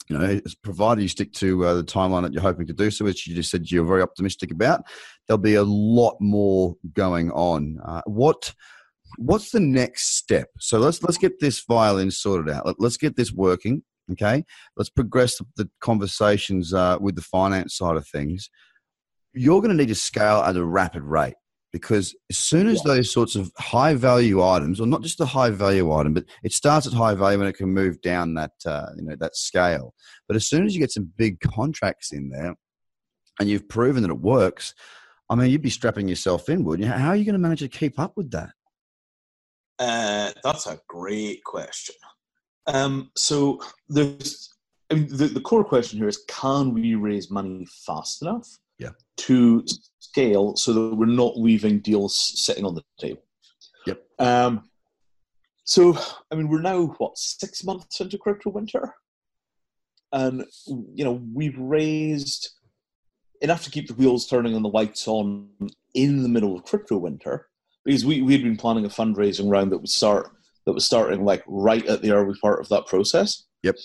you 0.08 0.18
know, 0.18 0.40
provided 0.62 1.02
you 1.02 1.08
stick 1.08 1.34
to 1.34 1.66
uh, 1.66 1.74
the 1.74 1.84
timeline 1.84 2.22
that 2.22 2.32
you're 2.32 2.44
hoping 2.44 2.68
to 2.68 2.74
do 2.74 2.92
so, 2.92 3.06
which 3.06 3.26
you 3.26 3.34
just 3.34 3.50
said 3.50 3.72
you're 3.72 3.86
very 3.86 4.04
optimistic 4.04 4.52
about, 4.52 4.84
there'll 5.28 5.40
be 5.40 5.56
a 5.56 5.64
lot 5.64 6.16
more 6.22 6.76
going 6.94 7.32
on. 7.32 7.80
Uh, 7.84 8.02
what 8.06 8.54
what's 9.18 9.50
the 9.50 9.60
next 9.60 10.18
step? 10.18 10.50
So 10.60 10.78
let's 10.78 11.02
let's 11.02 11.18
get 11.18 11.40
this 11.40 11.64
violin 11.68 12.12
sorted 12.12 12.54
out. 12.54 12.66
Let, 12.66 12.80
us 12.86 12.98
get 12.98 13.16
this 13.16 13.32
working. 13.32 13.84
Okay, 14.12 14.44
let's 14.76 14.90
progress 14.90 15.40
the 15.56 15.70
conversations 15.80 16.74
uh, 16.74 16.98
with 17.00 17.16
the 17.16 17.22
finance 17.22 17.78
side 17.78 17.96
of 17.96 18.08
things. 18.08 18.50
You're 19.34 19.62
going 19.62 19.76
to 19.76 19.78
need 19.78 19.88
to 19.88 19.96
scale 19.96 20.38
at 20.38 20.58
a 20.58 20.64
rapid 20.64 21.04
rate 21.04 21.36
because 21.72 22.16
as 22.30 22.38
soon 22.38 22.68
as 22.68 22.84
those 22.84 23.12
sorts 23.12 23.36
of 23.36 23.52
high 23.58 23.96
value 23.96 24.44
items, 24.44 24.80
or 24.80 24.86
not 24.86 25.02
just 25.02 25.18
the 25.18 25.26
high 25.26 25.50
value 25.50 25.92
item, 25.92 26.14
but 26.14 26.26
it 26.44 26.54
starts 26.54 26.86
at 26.86 26.94
high 26.94 27.16
value 27.16 27.40
and 27.40 27.50
it 27.50 27.58
can 27.58 27.74
move 27.74 28.00
down 28.02 28.36
that 28.36 28.52
uh, 28.66 28.88
you 28.96 29.04
know 29.04 29.16
that 29.20 29.36
scale. 29.36 29.94
But 30.28 30.36
as 30.36 30.48
soon 30.48 30.66
as 30.66 30.76
you 30.76 30.80
get 30.80 30.92
some 30.92 31.12
big 31.18 31.40
contracts 31.40 32.12
in 32.12 32.30
there, 32.30 32.56
and 33.40 33.50
you've 33.50 33.68
proven 33.68 34.04
that 34.04 34.12
it 34.12 34.20
works, 34.20 34.74
I 35.30 35.36
mean, 35.36 35.50
you'd 35.50 35.62
be 35.62 35.70
strapping 35.70 36.08
yourself 36.08 36.50
in, 36.50 36.64
wouldn't 36.64 36.88
you? 36.88 36.94
How 36.94 37.10
are 37.10 37.16
you 37.16 37.26
going 37.26 37.34
to 37.34 37.40
manage 37.40 37.60
to 37.60 37.68
keep 37.68 38.00
up 38.00 38.16
with 38.16 38.32
that? 38.32 38.50
Uh, 39.80 40.32
that's 40.44 40.68
a 40.68 40.80
great 40.88 41.44
question. 41.44 41.96
Um, 42.68 43.12
so 43.16 43.62
there's, 43.90 44.54
I 44.90 44.96
mean, 44.96 45.08
the, 45.10 45.28
the 45.28 45.42
core 45.42 45.64
question 45.64 46.00
here 46.00 46.08
is: 46.08 46.24
Can 46.28 46.74
we 46.74 46.96
raise 46.96 47.30
money 47.30 47.68
fast 47.86 48.22
enough? 48.22 48.48
Yeah. 48.80 48.92
To 49.18 49.66
scale 50.00 50.56
so 50.56 50.74
that 50.74 50.96
we're 50.96 51.06
not 51.06 51.38
leaving 51.38 51.80
deals 51.80 52.16
sitting 52.16 52.66
on 52.66 52.76
the 52.76 52.84
table. 53.00 53.24
Yep. 53.86 54.04
Um, 54.20 54.70
so, 55.66 55.98
I 56.32 56.36
mean, 56.36 56.50
we're 56.50 56.62
now, 56.62 56.88
what, 56.98 57.18
six 57.18 57.64
months 57.64 58.02
into 58.02 58.18
crypto 58.18 58.50
winter? 58.50 58.94
And, 60.12 60.46
you 60.68 61.04
know, 61.04 61.22
we've 61.34 61.58
raised 61.58 62.50
enough 63.42 63.64
to 63.64 63.72
keep 63.72 63.88
the 63.88 63.94
wheels 63.94 64.28
turning 64.28 64.56
and 64.56 64.64
the 64.64 64.70
lights 64.70 65.08
on 65.08 65.50
in 65.94 66.24
the 66.24 66.30
middle 66.30 66.56
of 66.56 66.66
crypto 66.66 66.98
winter 66.98 67.48
because 67.84 68.06
we, 68.06 68.22
we 68.22 68.34
had 68.34 68.44
been 68.44 68.58
planning 68.58 68.86
a 68.86 68.90
fundraising 68.90 69.50
round 69.50 69.72
that 69.72 69.80
would 69.80 69.90
start 69.90 70.32
that 70.66 70.74
was 70.74 70.86
starting 70.86 71.26
like 71.26 71.44
right 71.48 71.86
at 71.88 72.02
the 72.02 72.12
early 72.12 72.38
part 72.42 72.60
of 72.60 72.70
that 72.70 72.88
process. 72.88 73.44
Yep 73.64 73.76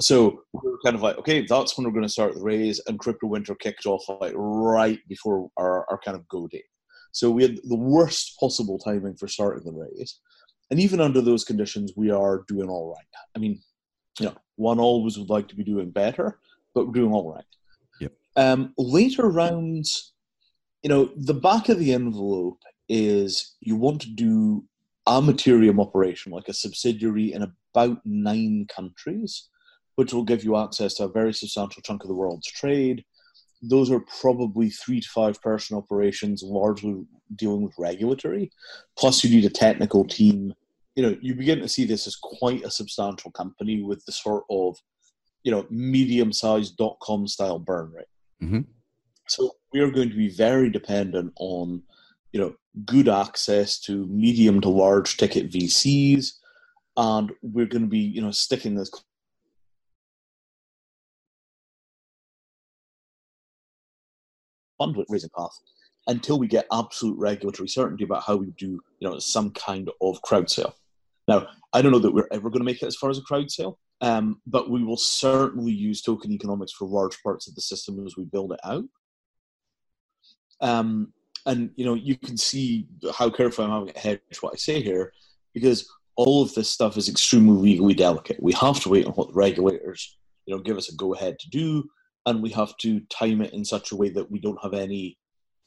so 0.00 0.42
we 0.52 0.70
were 0.70 0.78
kind 0.84 0.94
of 0.94 1.02
like, 1.02 1.16
okay, 1.18 1.46
that's 1.46 1.76
when 1.76 1.86
we're 1.86 1.92
going 1.92 2.02
to 2.02 2.08
start 2.08 2.34
the 2.34 2.42
raise, 2.42 2.80
and 2.86 2.98
crypto 2.98 3.26
winter 3.26 3.54
kicked 3.54 3.86
off 3.86 4.04
like 4.20 4.34
right 4.36 4.98
before 5.08 5.50
our, 5.56 5.88
our 5.90 5.98
kind 6.04 6.16
of 6.16 6.28
go 6.28 6.46
date. 6.48 6.64
So 7.12 7.30
we 7.30 7.42
had 7.42 7.56
the 7.64 7.76
worst 7.76 8.38
possible 8.38 8.78
timing 8.78 9.16
for 9.16 9.26
starting 9.26 9.64
the 9.64 9.72
raise, 9.72 10.20
and 10.70 10.78
even 10.80 11.00
under 11.00 11.22
those 11.22 11.44
conditions, 11.44 11.92
we 11.96 12.10
are 12.10 12.44
doing 12.46 12.68
all 12.68 12.94
right. 12.94 13.06
I 13.34 13.38
mean, 13.38 13.60
you 14.20 14.26
know, 14.26 14.34
one 14.56 14.78
always 14.78 15.16
would 15.18 15.30
like 15.30 15.48
to 15.48 15.56
be 15.56 15.64
doing 15.64 15.90
better, 15.90 16.40
but 16.74 16.86
we're 16.86 16.92
doing 16.92 17.12
all 17.12 17.32
right. 17.32 17.44
Yep. 18.00 18.12
Um, 18.36 18.74
later 18.76 19.28
rounds, 19.28 20.12
you 20.82 20.90
know, 20.90 21.10
the 21.16 21.34
back 21.34 21.70
of 21.70 21.78
the 21.78 21.92
envelope 21.92 22.60
is 22.88 23.56
you 23.60 23.76
want 23.76 24.02
to 24.02 24.10
do 24.10 24.64
a 25.06 25.20
Mattereum 25.22 25.80
operation, 25.80 26.32
like 26.32 26.48
a 26.48 26.54
subsidiary 26.54 27.32
in 27.32 27.42
about 27.74 27.98
nine 28.04 28.66
countries 28.68 29.48
which 29.96 30.12
will 30.12 30.24
give 30.24 30.44
you 30.44 30.56
access 30.56 30.94
to 30.94 31.04
a 31.04 31.08
very 31.08 31.32
substantial 31.32 31.80
chunk 31.82 32.02
of 32.02 32.08
the 32.08 32.14
world's 32.14 32.46
trade. 32.50 33.04
Those 33.62 33.90
are 33.90 34.04
probably 34.20 34.68
three 34.68 35.00
to 35.00 35.08
five 35.08 35.40
person 35.40 35.76
operations, 35.76 36.42
largely 36.42 37.04
dealing 37.34 37.62
with 37.62 37.72
regulatory. 37.78 38.50
Plus, 38.98 39.24
you 39.24 39.34
need 39.34 39.46
a 39.46 39.50
technical 39.50 40.04
team. 40.04 40.52
You 40.94 41.02
know, 41.02 41.16
you 41.22 41.34
begin 41.34 41.60
to 41.60 41.68
see 41.68 41.86
this 41.86 42.06
as 42.06 42.16
quite 42.16 42.62
a 42.64 42.70
substantial 42.70 43.30
company 43.30 43.82
with 43.82 44.04
the 44.04 44.12
sort 44.12 44.44
of, 44.50 44.76
you 45.44 45.50
know, 45.50 45.66
medium 45.70 46.32
sized 46.32 46.76
dot 46.76 46.98
com 47.02 47.26
style 47.26 47.58
burn 47.58 47.90
rate. 47.92 48.06
Mm-hmm. 48.42 48.60
So 49.28 49.52
we 49.72 49.80
are 49.80 49.90
going 49.90 50.10
to 50.10 50.16
be 50.16 50.28
very 50.28 50.68
dependent 50.68 51.32
on, 51.38 51.82
you 52.32 52.40
know, 52.40 52.54
good 52.84 53.08
access 53.08 53.78
to 53.80 54.06
medium 54.06 54.60
to 54.60 54.68
large 54.68 55.16
ticket 55.16 55.50
VCs, 55.50 56.32
and 56.96 57.32
we're 57.42 57.66
going 57.66 57.82
to 57.82 57.88
be, 57.88 57.98
you 57.98 58.20
know, 58.20 58.30
sticking 58.30 58.74
this 58.74 58.90
fundraising 64.80 65.32
path 65.36 65.58
until 66.06 66.38
we 66.38 66.46
get 66.46 66.66
absolute 66.72 67.18
regulatory 67.18 67.68
certainty 67.68 68.04
about 68.04 68.22
how 68.22 68.36
we 68.36 68.46
do, 68.58 68.80
you 69.00 69.08
know, 69.08 69.18
some 69.18 69.50
kind 69.50 69.90
of 70.00 70.22
crowd 70.22 70.48
sale. 70.50 70.74
Now, 71.26 71.48
I 71.72 71.82
don't 71.82 71.92
know 71.92 71.98
that 71.98 72.12
we're 72.12 72.28
ever 72.30 72.50
going 72.50 72.60
to 72.60 72.64
make 72.64 72.82
it 72.82 72.86
as 72.86 72.96
far 72.96 73.10
as 73.10 73.18
a 73.18 73.22
crowd 73.22 73.50
sale, 73.50 73.78
um, 74.00 74.40
but 74.46 74.70
we 74.70 74.84
will 74.84 74.96
certainly 74.96 75.72
use 75.72 76.02
token 76.02 76.30
economics 76.30 76.72
for 76.72 76.86
large 76.86 77.20
parts 77.22 77.48
of 77.48 77.54
the 77.54 77.60
system 77.60 78.04
as 78.06 78.16
we 78.16 78.24
build 78.24 78.52
it 78.52 78.60
out. 78.62 78.84
Um, 80.60 81.12
and 81.46 81.70
you 81.76 81.84
know, 81.84 81.94
you 81.94 82.16
can 82.16 82.36
see 82.36 82.86
how 83.16 83.30
careful 83.30 83.64
I'm 83.64 83.70
having 83.70 83.92
to 83.92 83.98
hedge 83.98 84.20
what 84.40 84.52
I 84.52 84.56
say 84.56 84.82
here, 84.82 85.12
because 85.54 85.88
all 86.16 86.42
of 86.42 86.54
this 86.54 86.68
stuff 86.68 86.96
is 86.96 87.08
extremely 87.08 87.70
legally 87.70 87.94
delicate. 87.94 88.42
We 88.42 88.52
have 88.54 88.80
to 88.80 88.88
wait 88.88 89.06
on 89.06 89.12
what 89.12 89.28
the 89.28 89.34
regulators, 89.34 90.18
you 90.46 90.54
know, 90.54 90.60
give 90.60 90.76
us 90.76 90.90
a 90.90 90.96
go 90.96 91.14
ahead 91.14 91.38
to 91.38 91.50
do 91.50 91.88
and 92.26 92.42
we 92.42 92.50
have 92.50 92.76
to 92.78 93.00
time 93.08 93.40
it 93.40 93.54
in 93.54 93.64
such 93.64 93.92
a 93.92 93.96
way 93.96 94.10
that 94.10 94.30
we 94.30 94.40
don't 94.40 94.62
have 94.62 94.74
any, 94.74 95.16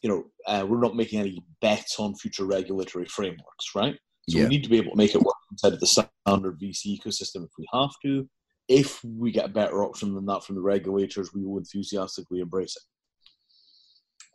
you 0.01 0.09
know, 0.09 0.25
uh, 0.45 0.65
we're 0.67 0.81
not 0.81 0.95
making 0.95 1.19
any 1.19 1.41
bets 1.61 1.99
on 1.99 2.15
future 2.15 2.45
regulatory 2.45 3.05
frameworks, 3.05 3.73
right? 3.75 3.97
So 4.29 4.37
yeah. 4.37 4.43
we 4.43 4.49
need 4.49 4.63
to 4.63 4.69
be 4.69 4.77
able 4.77 4.91
to 4.91 4.97
make 4.97 5.15
it 5.15 5.21
work 5.21 5.35
inside 5.51 5.73
of 5.73 5.79
the 5.79 5.87
standard 5.87 6.59
VC 6.59 6.99
ecosystem 6.99 7.45
if 7.45 7.51
we 7.57 7.65
have 7.73 7.91
to. 8.03 8.29
If 8.67 9.03
we 9.03 9.31
get 9.31 9.45
a 9.45 9.49
better 9.49 9.83
option 9.83 10.13
than 10.13 10.25
that 10.27 10.43
from 10.43 10.55
the 10.55 10.61
regulators, 10.61 11.33
we 11.33 11.43
will 11.43 11.57
enthusiastically 11.57 12.39
embrace 12.39 12.75
it. 12.75 12.83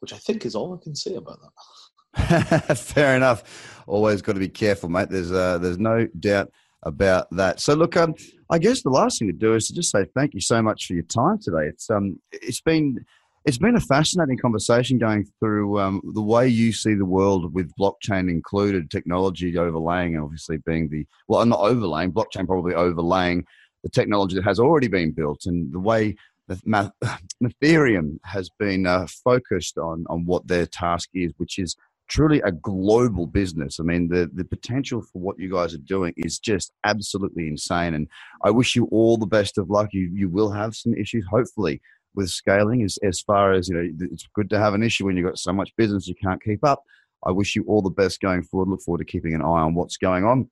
Which 0.04 0.12
I 0.12 0.18
think 0.18 0.44
is 0.44 0.54
all 0.54 0.74
I 0.74 0.84
can 0.84 0.94
say 0.94 1.14
about 1.14 1.38
that. 1.40 2.76
Fair 2.76 3.16
enough. 3.16 3.82
Always 3.86 4.20
got 4.20 4.34
to 4.34 4.38
be 4.38 4.50
careful, 4.50 4.90
mate. 4.90 5.08
There's 5.08 5.32
uh, 5.32 5.56
there's 5.56 5.78
no 5.78 6.06
doubt 6.20 6.50
about 6.82 7.26
that. 7.30 7.58
So 7.58 7.72
look, 7.72 7.96
um, 7.96 8.14
I 8.50 8.58
guess 8.58 8.82
the 8.82 8.90
last 8.90 9.18
thing 9.18 9.28
to 9.28 9.32
do 9.32 9.54
is 9.54 9.66
to 9.68 9.74
just 9.74 9.90
say 9.90 10.04
thank 10.14 10.34
you 10.34 10.42
so 10.42 10.60
much 10.60 10.84
for 10.84 10.92
your 10.92 11.04
time 11.04 11.38
today. 11.38 11.68
It's 11.68 11.88
um, 11.88 12.20
it's 12.32 12.60
been 12.60 13.02
it's 13.46 13.56
been 13.56 13.76
a 13.76 13.80
fascinating 13.80 14.36
conversation 14.36 14.98
going 14.98 15.26
through 15.40 15.80
um, 15.80 16.02
the 16.12 16.20
way 16.20 16.48
you 16.48 16.74
see 16.74 16.92
the 16.92 17.06
world 17.06 17.54
with 17.54 17.74
blockchain 17.80 18.28
included, 18.28 18.90
technology 18.90 19.56
overlaying, 19.56 20.18
obviously 20.18 20.58
being 20.58 20.90
the 20.90 21.06
well, 21.28 21.46
not 21.46 21.60
overlaying, 21.60 22.12
blockchain 22.12 22.46
probably 22.46 22.74
overlaying 22.74 23.46
the 23.82 23.88
technology 23.88 24.34
that 24.34 24.44
has 24.44 24.60
already 24.60 24.88
been 24.88 25.12
built, 25.12 25.46
and 25.46 25.72
the 25.72 25.80
way 25.80 26.14
Mattereum 27.40 28.20
has 28.24 28.50
been 28.58 28.86
uh, 28.86 29.06
focused 29.24 29.78
on 29.78 30.04
on 30.08 30.24
what 30.26 30.46
their 30.48 30.66
task 30.66 31.10
is, 31.14 31.32
which 31.38 31.58
is 31.58 31.76
truly 32.08 32.40
a 32.42 32.52
global 32.52 33.26
business. 33.26 33.80
I 33.80 33.82
mean, 33.82 34.08
the, 34.08 34.30
the 34.34 34.44
potential 34.44 35.02
for 35.02 35.20
what 35.20 35.38
you 35.38 35.50
guys 35.50 35.74
are 35.74 35.78
doing 35.78 36.12
is 36.16 36.38
just 36.38 36.72
absolutely 36.84 37.48
insane. 37.48 37.94
And 37.94 38.08
I 38.44 38.50
wish 38.50 38.76
you 38.76 38.86
all 38.90 39.16
the 39.16 39.26
best 39.26 39.58
of 39.58 39.70
luck. 39.70 39.90
You, 39.92 40.10
you 40.12 40.28
will 40.28 40.50
have 40.50 40.74
some 40.76 40.94
issues, 40.94 41.24
hopefully, 41.30 41.80
with 42.14 42.30
scaling 42.30 42.82
as, 42.82 42.98
as 43.02 43.20
far 43.20 43.52
as, 43.52 43.68
you 43.68 43.74
know, 43.74 43.88
it's 44.12 44.28
good 44.34 44.50
to 44.50 44.58
have 44.58 44.74
an 44.74 44.82
issue 44.82 45.06
when 45.06 45.16
you've 45.16 45.26
got 45.26 45.38
so 45.38 45.52
much 45.52 45.74
business 45.76 46.06
you 46.06 46.14
can't 46.14 46.42
keep 46.42 46.64
up. 46.64 46.82
I 47.26 47.30
wish 47.30 47.56
you 47.56 47.64
all 47.66 47.80
the 47.80 47.90
best 47.90 48.20
going 48.20 48.42
forward. 48.42 48.68
Look 48.68 48.82
forward 48.82 48.98
to 48.98 49.04
keeping 49.04 49.34
an 49.34 49.40
eye 49.40 49.44
on 49.44 49.74
what's 49.74 49.96
going 49.96 50.24
on. 50.24 50.50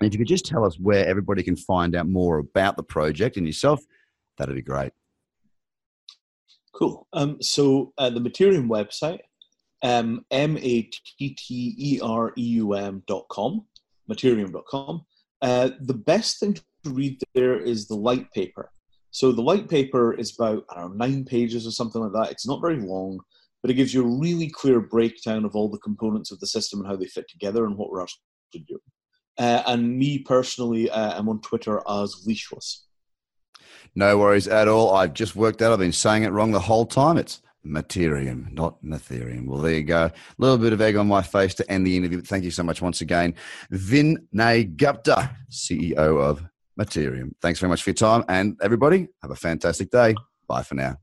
And 0.00 0.06
if 0.06 0.12
you 0.12 0.18
could 0.18 0.28
just 0.28 0.46
tell 0.46 0.64
us 0.64 0.78
where 0.78 1.06
everybody 1.06 1.42
can 1.42 1.56
find 1.56 1.94
out 1.94 2.08
more 2.08 2.38
about 2.38 2.76
the 2.76 2.82
project 2.82 3.36
and 3.36 3.46
yourself, 3.46 3.80
that'd 4.38 4.54
be 4.54 4.62
great. 4.62 4.92
Cool. 6.76 7.06
Um, 7.14 7.40
so 7.40 7.94
uh, 7.96 8.10
the 8.10 8.20
Mattereum 8.20 8.68
website, 8.68 9.20
um, 9.82 10.24
M-A-T-T-E-R-E-U-M 10.30 10.92
dot 13.06 13.28
com, 13.30 13.64
Mattereum.com. 14.10 15.04
Uh, 15.40 15.70
the 15.80 15.94
best 15.94 16.38
thing 16.40 16.54
to 16.54 16.62
read 16.84 17.20
there 17.34 17.58
is 17.58 17.88
the 17.88 17.94
light 17.94 18.30
paper. 18.32 18.70
So 19.10 19.32
the 19.32 19.42
light 19.42 19.68
paper 19.70 20.12
is 20.12 20.34
about, 20.38 20.66
I 20.70 20.80
don't 20.80 20.98
know, 20.98 21.06
nine 21.06 21.24
pages 21.24 21.66
or 21.66 21.70
something 21.70 22.02
like 22.02 22.12
that. 22.12 22.30
It's 22.30 22.46
not 22.46 22.60
very 22.60 22.78
long, 22.78 23.20
but 23.62 23.70
it 23.70 23.74
gives 23.74 23.94
you 23.94 24.04
a 24.04 24.18
really 24.18 24.50
clear 24.50 24.80
breakdown 24.80 25.46
of 25.46 25.56
all 25.56 25.70
the 25.70 25.78
components 25.78 26.30
of 26.30 26.40
the 26.40 26.46
system 26.46 26.80
and 26.80 26.88
how 26.88 26.96
they 26.96 27.06
fit 27.06 27.28
together 27.30 27.64
and 27.64 27.78
what 27.78 27.90
we're 27.90 28.02
actually 28.02 28.20
doing. 28.66 28.80
Uh, 29.38 29.62
and 29.66 29.98
me 29.98 30.18
personally, 30.18 30.90
uh, 30.90 31.18
I'm 31.18 31.28
on 31.28 31.40
Twitter 31.40 31.78
as 31.88 32.26
Leashless. 32.26 32.85
No 33.94 34.18
worries 34.18 34.48
at 34.48 34.68
all. 34.68 34.94
I've 34.94 35.14
just 35.14 35.36
worked 35.36 35.62
out 35.62 35.72
I've 35.72 35.78
been 35.78 35.92
saying 35.92 36.24
it 36.24 36.30
wrong 36.30 36.52
the 36.52 36.60
whole 36.60 36.86
time. 36.86 37.16
It's 37.18 37.42
Mattereum, 37.66 38.52
not 38.52 38.82
Ethereum. 38.84 39.46
Well, 39.46 39.60
there 39.60 39.74
you 39.74 39.82
go. 39.82 40.04
A 40.04 40.12
little 40.38 40.58
bit 40.58 40.72
of 40.72 40.80
egg 40.80 40.96
on 40.96 41.08
my 41.08 41.22
face 41.22 41.54
to 41.54 41.70
end 41.70 41.86
the 41.86 41.96
interview. 41.96 42.22
Thank 42.22 42.44
you 42.44 42.50
so 42.50 42.62
much 42.62 42.80
once 42.80 43.00
again. 43.00 43.34
Vinay 43.72 44.76
Gupta, 44.76 45.30
CEO 45.50 46.20
of 46.20 46.42
Mattereum. 46.78 47.32
Thanks 47.40 47.58
very 47.58 47.70
much 47.70 47.82
for 47.82 47.90
your 47.90 47.94
time. 47.94 48.24
And 48.28 48.56
everybody, 48.62 49.08
have 49.22 49.30
a 49.30 49.36
fantastic 49.36 49.90
day. 49.90 50.14
Bye 50.46 50.62
for 50.62 50.74
now. 50.74 50.96